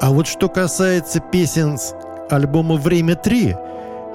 А 0.00 0.10
вот 0.10 0.26
что 0.26 0.48
касается 0.48 1.20
песен 1.20 1.76
с 1.76 1.94
альбома 2.30 2.76
«Время 2.76 3.14
3», 3.14 3.56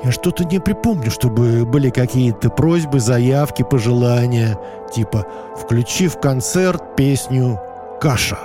я 0.04 0.12
что-то 0.12 0.44
не 0.44 0.60
припомню, 0.60 1.10
чтобы 1.10 1.66
были 1.66 1.90
какие-то 1.90 2.50
просьбы, 2.50 3.00
заявки, 3.00 3.64
пожелания, 3.64 4.58
типа 4.94 5.26
«включи 5.58 6.08
в 6.08 6.20
концерт 6.20 6.96
песню 6.96 7.60
«Каша». 8.00 8.38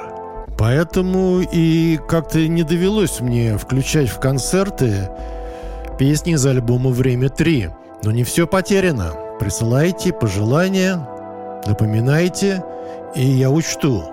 Поэтому 0.58 1.40
и 1.40 1.98
как-то 2.08 2.46
не 2.46 2.62
довелось 2.62 3.20
мне 3.20 3.56
включать 3.58 4.08
в 4.08 4.18
концерты 4.18 5.10
песни 5.98 6.34
из 6.34 6.46
альбома 6.46 6.90
«Время 6.90 7.28
3». 7.28 7.70
Но 8.04 8.10
не 8.10 8.24
все 8.24 8.46
потеряно. 8.46 9.12
Присылайте 9.42 10.12
пожелания, 10.12 11.04
напоминайте, 11.66 12.64
и 13.16 13.24
я 13.24 13.50
учту. 13.50 14.04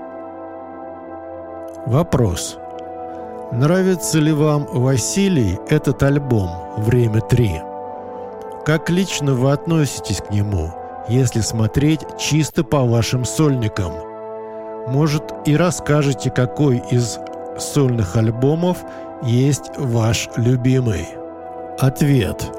Вопрос. 1.85 2.57
Нравится 3.51 4.17
ли 4.17 4.33
вам, 4.33 4.65
Василий, 4.73 5.59
этот 5.69 6.01
альбом 6.01 6.49
«Время 6.77 7.19
3»? 7.19 8.63
Как 8.65 8.89
лично 8.89 9.35
вы 9.35 9.51
относитесь 9.51 10.17
к 10.17 10.31
нему, 10.31 10.73
если 11.07 11.41
смотреть 11.41 12.01
чисто 12.17 12.63
по 12.63 12.79
вашим 12.79 13.23
сольникам? 13.23 13.93
Может, 14.87 15.31
и 15.45 15.55
расскажете, 15.55 16.31
какой 16.31 16.81
из 16.89 17.19
сольных 17.59 18.15
альбомов 18.15 18.79
есть 19.21 19.69
ваш 19.77 20.27
любимый? 20.37 21.07
Ответ. 21.77 22.51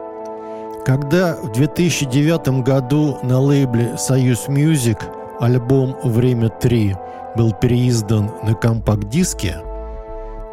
Когда 0.84 1.36
в 1.36 1.52
2009 1.52 2.62
году 2.64 3.18
на 3.22 3.40
лейбле 3.40 3.96
«Союз 3.98 4.48
Music» 4.48 4.98
альбом 5.38 5.96
«Время 6.02 6.48
3» 6.60 6.96
был 7.36 7.52
переиздан 7.52 8.30
на 8.42 8.54
компакт-диске– 8.54 9.56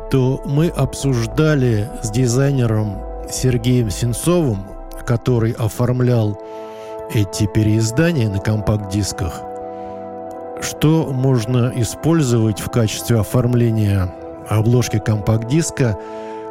то 0.10 0.42
мы 0.46 0.70
обсуждали 0.70 1.90
с 2.02 2.10
дизайнером 2.10 2.98
Сергеем 3.30 3.90
Сенцовым, 3.90 4.66
который 5.06 5.52
оформлял 5.52 6.42
эти 7.14 7.46
переиздания 7.46 8.30
на 8.30 8.40
компакт-дисках, 8.40 9.42
что 10.62 11.10
можно 11.12 11.72
использовать 11.76 12.60
в 12.60 12.70
качестве 12.70 13.20
оформления 13.20 14.14
обложки 14.50 15.00
компакт-диска 15.00 15.98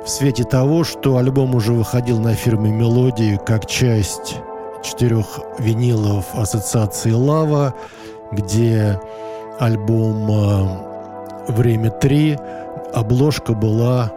в 0.07 0.09
свете 0.09 0.45
того, 0.45 0.85
что 0.85 1.17
альбом 1.17 1.57
уже 1.57 1.73
выходил 1.73 2.21
на 2.21 2.35
фирме 2.35 2.71
«Мелодии» 2.71 3.41
как 3.45 3.67
часть 3.67 4.37
четырех 4.81 5.41
винилов 5.59 6.27
ассоциации 6.33 7.11
«Лава», 7.11 7.75
где 8.31 9.01
альбом 9.59 10.31
э, 10.31 11.53
«Время 11.53 11.91
3» 11.91 12.41
обложка 12.95 13.53
была 13.53 14.13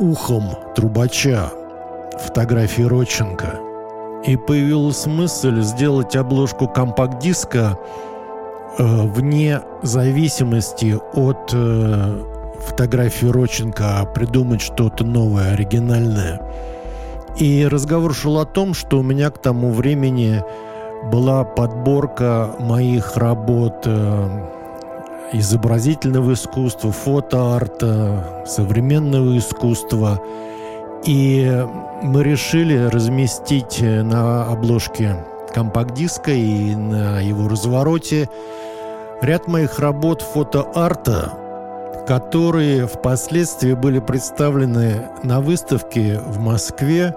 ухом 0.00 0.56
трубача, 0.74 1.50
фотографии 2.18 2.82
Родченко. 2.82 3.60
И 4.24 4.38
появилась 4.38 5.04
мысль 5.04 5.60
сделать 5.60 6.16
обложку 6.16 6.66
компакт-диска 6.66 7.78
э, 8.78 8.82
вне 8.82 9.60
зависимости 9.82 10.98
от 11.12 11.50
э, 11.52 12.33
фотографии 12.64 13.26
Родченко, 13.26 14.00
а 14.00 14.06
придумать 14.06 14.60
что-то 14.60 15.04
новое, 15.04 15.52
оригинальное. 15.52 16.40
И 17.38 17.66
разговор 17.66 18.14
шел 18.14 18.38
о 18.38 18.44
том, 18.44 18.74
что 18.74 19.00
у 19.00 19.02
меня 19.02 19.30
к 19.30 19.38
тому 19.38 19.72
времени 19.72 20.42
была 21.10 21.44
подборка 21.44 22.54
моих 22.58 23.16
работ 23.16 23.82
э, 23.86 24.28
изобразительного 25.32 26.34
искусства, 26.34 26.92
фотоарта, 26.92 28.44
современного 28.46 29.36
искусства. 29.36 30.20
И 31.04 31.66
мы 32.02 32.22
решили 32.22 32.86
разместить 32.86 33.80
на 33.80 34.44
обложке 34.44 35.16
компакт-диска 35.52 36.30
и 36.30 36.74
на 36.74 37.20
его 37.20 37.48
развороте 37.48 38.28
ряд 39.22 39.46
моих 39.46 39.78
работ 39.78 40.22
фотоарта, 40.22 41.32
которые 42.06 42.86
впоследствии 42.86 43.72
были 43.72 43.98
представлены 43.98 45.08
на 45.22 45.40
выставке 45.40 46.18
в 46.18 46.38
Москве, 46.38 47.14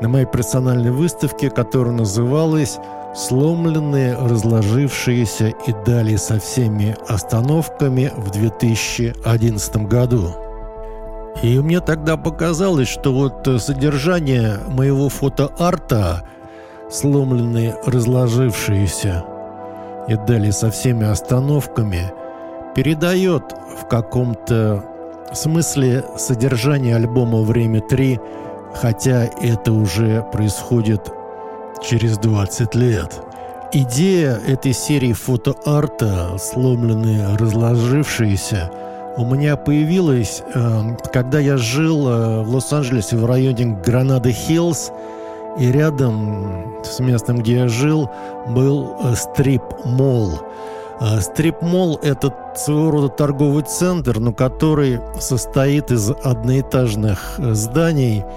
на 0.00 0.08
моей 0.08 0.26
персональной 0.26 0.90
выставке, 0.90 1.50
которая 1.50 1.94
называлась 1.94 2.78
сломленные, 3.14 4.16
разложившиеся 4.16 5.48
и 5.66 5.72
далее 5.86 6.18
со 6.18 6.40
всеми 6.40 6.96
остановками 7.06 8.10
в 8.16 8.30
2011 8.30 9.76
году. 9.86 10.34
И 11.42 11.58
мне 11.58 11.80
тогда 11.80 12.16
показалось, 12.16 12.88
что 12.88 13.12
вот 13.12 13.48
содержание 13.62 14.58
моего 14.68 15.08
фотоарта, 15.08 16.24
сломленные, 16.90 17.76
разложившиеся 17.86 19.24
и 20.08 20.16
далее 20.16 20.52
со 20.52 20.70
всеми 20.70 21.06
остановками, 21.06 22.12
передает 22.74 23.42
в 23.80 23.86
каком-то 23.88 24.84
смысле 25.32 26.04
содержания 26.16 26.96
альбома 26.96 27.42
«Время 27.42 27.80
3», 27.80 28.20
хотя 28.74 29.24
это 29.24 29.72
уже 29.72 30.22
происходит 30.32 31.10
через 31.82 32.18
20 32.18 32.74
лет. 32.74 33.20
Идея 33.72 34.38
этой 34.46 34.72
серии 34.72 35.12
фотоарта, 35.12 36.36
сломленные, 36.38 37.36
разложившиеся, 37.36 38.70
у 39.16 39.24
меня 39.24 39.56
появилась, 39.56 40.42
э, 40.54 40.96
когда 41.12 41.38
я 41.38 41.56
жил 41.56 42.08
э, 42.08 42.42
в 42.42 42.54
Лос-Анджелесе 42.54 43.16
в 43.16 43.26
районе 43.26 43.78
Гранада-Хиллз, 43.84 44.90
и 45.58 45.70
рядом 45.70 46.82
с 46.84 46.98
местом, 46.98 47.38
где 47.38 47.54
я 47.54 47.68
жил, 47.68 48.10
был 48.48 48.96
э, 49.02 49.14
стрип-молл. 49.14 50.40
Стрип-молл– 51.20 51.98
это 52.02 52.34
своего 52.56 52.90
рода 52.90 53.08
торговый 53.08 53.64
центр, 53.64 54.20
но 54.20 54.32
который 54.32 55.00
состоит 55.20 55.90
из 55.90 56.10
одноэтажных 56.10 57.34
зданий– 57.38 58.24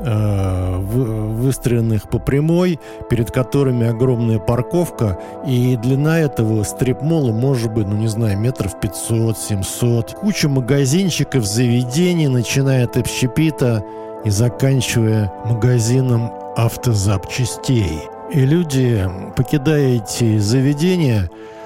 Э, 0.00 0.76
выстроенных 0.78 2.08
по 2.08 2.20
прямой, 2.20 2.78
перед 3.10 3.32
которыми 3.32 3.88
огромная 3.88 4.38
парковка, 4.38 5.18
и 5.44 5.76
длина 5.76 6.20
этого 6.20 6.62
стрип-мола 6.62 7.32
может 7.32 7.72
быть, 7.72 7.88
ну 7.88 7.96
не 7.96 8.06
знаю, 8.06 8.38
метров 8.38 8.76
500-700. 8.80 10.14
Куча 10.20 10.48
магазинчиков, 10.48 11.44
заведений, 11.44 12.28
начиная 12.28 12.84
от 12.84 12.96
общепита 12.96 13.84
и 14.24 14.30
заканчивая 14.30 15.32
магазином 15.44 16.30
автозапчастей. 16.56 17.98
И 18.32 18.40
люди, 18.40 19.04
покидая 19.34 19.96
эти 19.96 20.38
заведения, 20.38 21.24
э, 21.24 21.57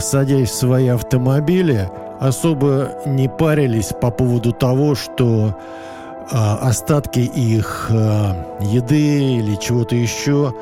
садясь 0.00 0.50
в 0.50 0.54
свои 0.54 0.88
автомобили, 0.88 1.90
особо 2.20 2.90
не 3.06 3.28
парились 3.28 3.92
по 4.00 4.10
поводу 4.10 4.52
того, 4.52 4.94
что 4.94 5.56
а, 6.32 6.58
остатки 6.62 7.20
их 7.20 7.88
а, 7.90 8.58
еды 8.60 9.36
или 9.36 9.54
чего-то 9.56 9.94
еще 9.94 10.54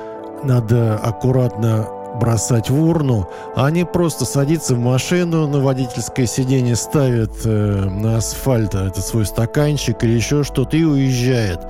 надо 0.42 0.96
аккуратно 0.96 1.87
бросать 2.20 2.70
в 2.70 2.81
урну, 2.81 3.29
а 3.57 3.66
они 3.66 3.85
просто 3.85 4.24
садятся 4.24 4.74
в 4.74 4.79
машину, 4.79 5.46
на 5.48 5.61
водительское 5.61 6.27
сиденье 6.27 6.77
ставят 6.77 7.33
э, 7.44 7.48
на 7.48 8.18
асфальт 8.18 8.74
этот 8.74 9.05
свой 9.05 9.27
стаканчик 9.27 10.05
или 10.05 10.12
еще 10.12 10.44
что-то 10.44 10.77
и 10.77 10.85
уезжает. 10.85 11.61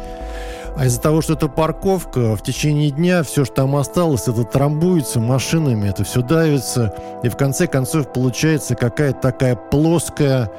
А 0.76 0.86
из-за 0.86 1.00
того, 1.00 1.22
что 1.22 1.34
это 1.34 1.48
парковка, 1.48 2.34
в 2.34 2.42
течение 2.42 2.90
дня 2.90 3.22
все, 3.22 3.44
что 3.44 3.54
там 3.54 3.76
осталось, 3.76 4.26
это 4.26 4.42
трамбуется 4.44 5.20
машинами, 5.20 5.88
это 5.88 6.02
все 6.04 6.20
давится, 6.20 6.94
и 7.22 7.28
в 7.28 7.36
конце 7.36 7.66
концов 7.68 8.12
получается 8.12 8.74
какая-то 8.74 9.20
такая 9.20 9.54
плоская 9.54 10.50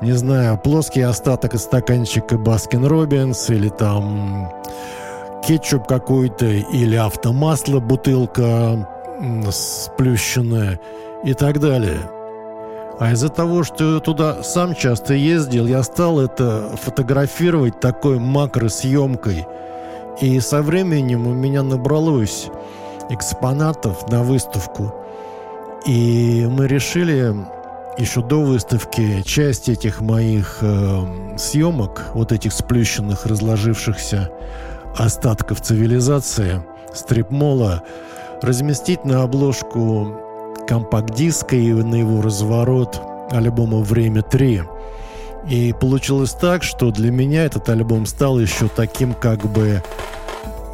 не 0.00 0.12
знаю, 0.12 0.56
плоский 0.56 1.02
остаток 1.02 1.54
из 1.54 1.62
стаканчика 1.62 2.38
Baskin 2.38 2.86
Robbins 2.86 3.50
или 3.50 3.68
там 3.68 4.50
кетчуп 5.46 5.86
какой-то 5.86 6.46
или 6.46 6.96
автомасло 6.96 7.80
бутылка 7.80 8.88
сплющенная 9.50 10.80
и 11.24 11.34
так 11.34 11.60
далее. 11.60 12.00
А 13.00 13.12
из-за 13.12 13.30
того, 13.30 13.64
что 13.64 13.94
я 13.94 14.00
туда 14.00 14.42
сам 14.42 14.74
часто 14.74 15.14
ездил, 15.14 15.66
я 15.66 15.82
стал 15.82 16.20
это 16.20 16.76
фотографировать 16.82 17.80
такой 17.80 18.18
макросъемкой. 18.18 19.46
И 20.20 20.38
со 20.40 20.60
временем 20.60 21.26
у 21.26 21.32
меня 21.32 21.62
набралось 21.62 22.48
экспонатов 23.08 24.06
на 24.10 24.22
выставку. 24.22 24.94
И 25.86 26.46
мы 26.50 26.68
решили 26.68 27.34
еще 27.96 28.22
до 28.22 28.42
выставки 28.42 29.22
часть 29.22 29.70
этих 29.70 30.02
моих 30.02 30.58
э, 30.60 31.36
съемок, 31.38 32.10
вот 32.12 32.32
этих 32.32 32.52
сплющенных, 32.52 33.24
разложившихся 33.24 34.30
остатков 34.94 35.62
цивилизации, 35.62 36.62
стрип-мола, 36.92 37.82
разместить 38.42 39.06
на 39.06 39.22
обложку 39.22 40.29
компакт-диска 40.70 41.56
и 41.56 41.72
на 41.72 41.96
его 41.96 42.22
разворот 42.22 43.02
альбома 43.30 43.80
«Время 43.80 44.22
3». 44.22 44.64
И 45.50 45.72
получилось 45.72 46.32
так, 46.32 46.62
что 46.62 46.90
для 46.90 47.10
меня 47.10 47.44
этот 47.44 47.68
альбом 47.68 48.06
стал 48.06 48.38
еще 48.38 48.68
таким 48.68 49.12
как 49.12 49.40
бы 49.46 49.82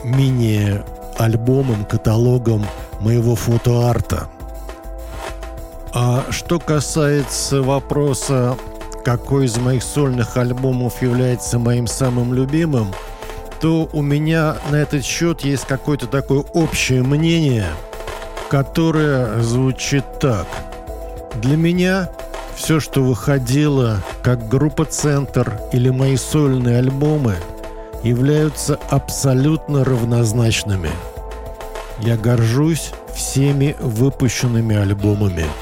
мини-альбомом, 0.05 1.85
каталогом 1.85 2.65
моего 3.01 3.35
фотоарта– 3.35 4.29
а 5.99 6.27
что 6.29 6.61
касается 6.61 7.63
вопроса, 7.63 8.59
какой 9.03 9.47
из 9.47 9.57
моих 9.57 9.83
сольных 9.83 10.37
альбомов 10.37 11.01
является 11.01 11.59
моим 11.59 11.87
самым 11.87 12.35
любимым, 12.35 12.93
то 13.63 13.89
у 13.95 14.03
меня 14.03 14.57
на 14.71 14.77
этот 14.77 15.07
счет 15.07 15.41
есть 15.41 15.65
какое-то 15.65 16.07
такое 16.07 16.41
общее 16.41 17.03
мнение, 17.03 17.65
которое 18.51 19.41
звучит 19.41 20.05
так. 20.21 20.47
Для 21.37 21.57
меня 21.57 22.09
все, 22.55 22.81
что 22.81 23.03
выходило 23.03 24.03
как 24.23 24.49
группа 24.49 24.85
«Центр» 24.85 25.61
или 25.73 25.91
мои 25.91 26.17
сольные 26.17 26.79
альбомы, 26.79 27.37
являются 28.03 28.79
абсолютно 28.91 29.85
равнозначными. 29.85 30.91
Я 32.01 32.17
горжусь 32.17 32.93
всеми 33.15 33.77
выпущенными 33.81 34.77
альбомами– 34.77 35.45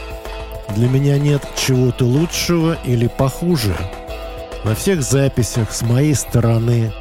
для 0.74 0.88
меня 0.88 1.18
нет 1.18 1.46
чего-то 1.56 2.04
лучшего 2.04 2.76
или 2.84 3.06
похуже. 3.06 3.76
Во 4.64 4.74
всех 4.74 5.02
записях 5.02 5.72
с 5.72 5.82
моей 5.82 6.14
стороны 6.14 6.92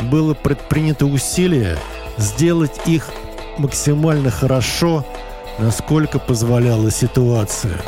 было 0.00 0.32
предпринято 0.32 1.04
усилие 1.04 1.76
сделать 2.16 2.80
их 2.86 3.10
максимально 3.58 4.30
хорошо, 4.30 5.04
насколько 5.58 6.18
позволяла 6.18 6.90
ситуация. 6.90 7.80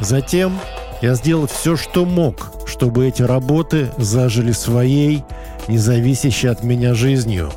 Затем 0.00 0.58
я 1.02 1.14
сделал 1.14 1.46
все, 1.46 1.76
что 1.76 2.04
мог, 2.04 2.52
чтобы 2.66 3.06
эти 3.06 3.22
работы 3.22 3.90
зажили 3.98 4.52
своей, 4.52 5.24
независящей 5.68 6.50
от 6.50 6.62
меня 6.62 6.94
жизнью, 6.94 7.52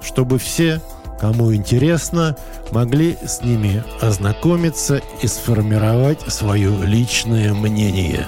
чтобы 0.00 0.38
все 0.38 0.80
Кому 1.20 1.54
интересно, 1.54 2.36
могли 2.72 3.16
с 3.24 3.40
ними 3.40 3.82
ознакомиться 4.00 5.00
и 5.22 5.26
сформировать 5.26 6.20
свое 6.28 6.70
личное 6.84 7.54
мнение. 7.54 8.26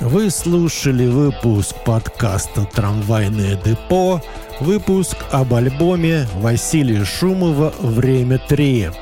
Вы 0.00 0.30
слушали 0.30 1.08
выпуск 1.08 1.74
подкаста 1.84 2.64
«Трамвайное 2.72 3.56
депо», 3.56 4.22
выпуск 4.60 5.16
об 5.32 5.54
альбоме 5.54 6.28
Василия 6.36 7.04
Шумова 7.04 7.74
«Время 7.80 8.40
3». 8.48 8.94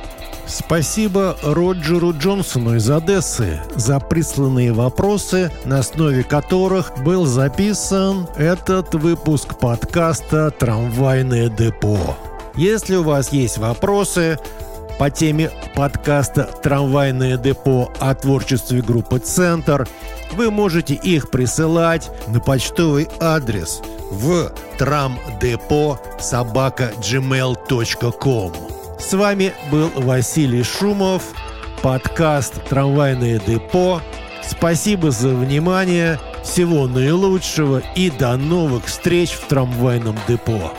Спасибо 0.47 1.37
Роджеру 1.43 2.15
Джонсону 2.15 2.77
из 2.77 2.89
Одессы 2.89 3.61
за 3.75 4.01
присланные 4.01 4.73
вопросы, 4.73 5.53
на 5.67 5.81
основе 5.81 6.23
которых 6.23 6.93
был 7.05 7.27
записан 7.27 8.27
этот 8.39 8.95
выпуск 8.95 9.59
подкаста 9.59 10.51
«Трамвайное 10.51 11.51
депо». 11.51 12.17
Если 12.55 12.97
у 12.97 13.03
вас 13.03 13.33
есть 13.33 13.59
вопросы 13.59 14.39
по 14.99 15.11
теме 15.11 15.51
подкаста 15.75 16.45
«Трамвайное 16.63 17.37
депо» 17.37 17.93
о 17.99 18.15
творчестве 18.15 18.81
группы 18.81 19.19
«Центр», 19.19 19.87
вы 20.33 20.51
можете 20.51 20.95
их 20.95 21.31
присылать 21.31 22.11
на 22.29 22.41
почтовый 22.41 23.09
адрес 23.21 23.83
в 24.11 24.53
трамдепо 24.79 26.01
собака 26.19 26.93
gmail.com. 27.01 28.53
С 28.99 29.13
вами 29.13 29.53
был 29.71 29.91
Василий 29.95 30.63
Шумов, 30.63 31.23
подкаст 31.83 32.55
«Трамвайное 32.69 33.41
депо». 33.47 34.01
Спасибо 34.43 35.11
за 35.11 35.29
внимание, 35.29 36.21
всего 36.43 36.87
наилучшего 36.87 37.83
и 37.95 38.11
до 38.11 38.37
новых 38.37 38.87
встреч 38.87 39.33
в 39.33 39.47
трамвайном 39.49 40.17
депо. 40.29 40.73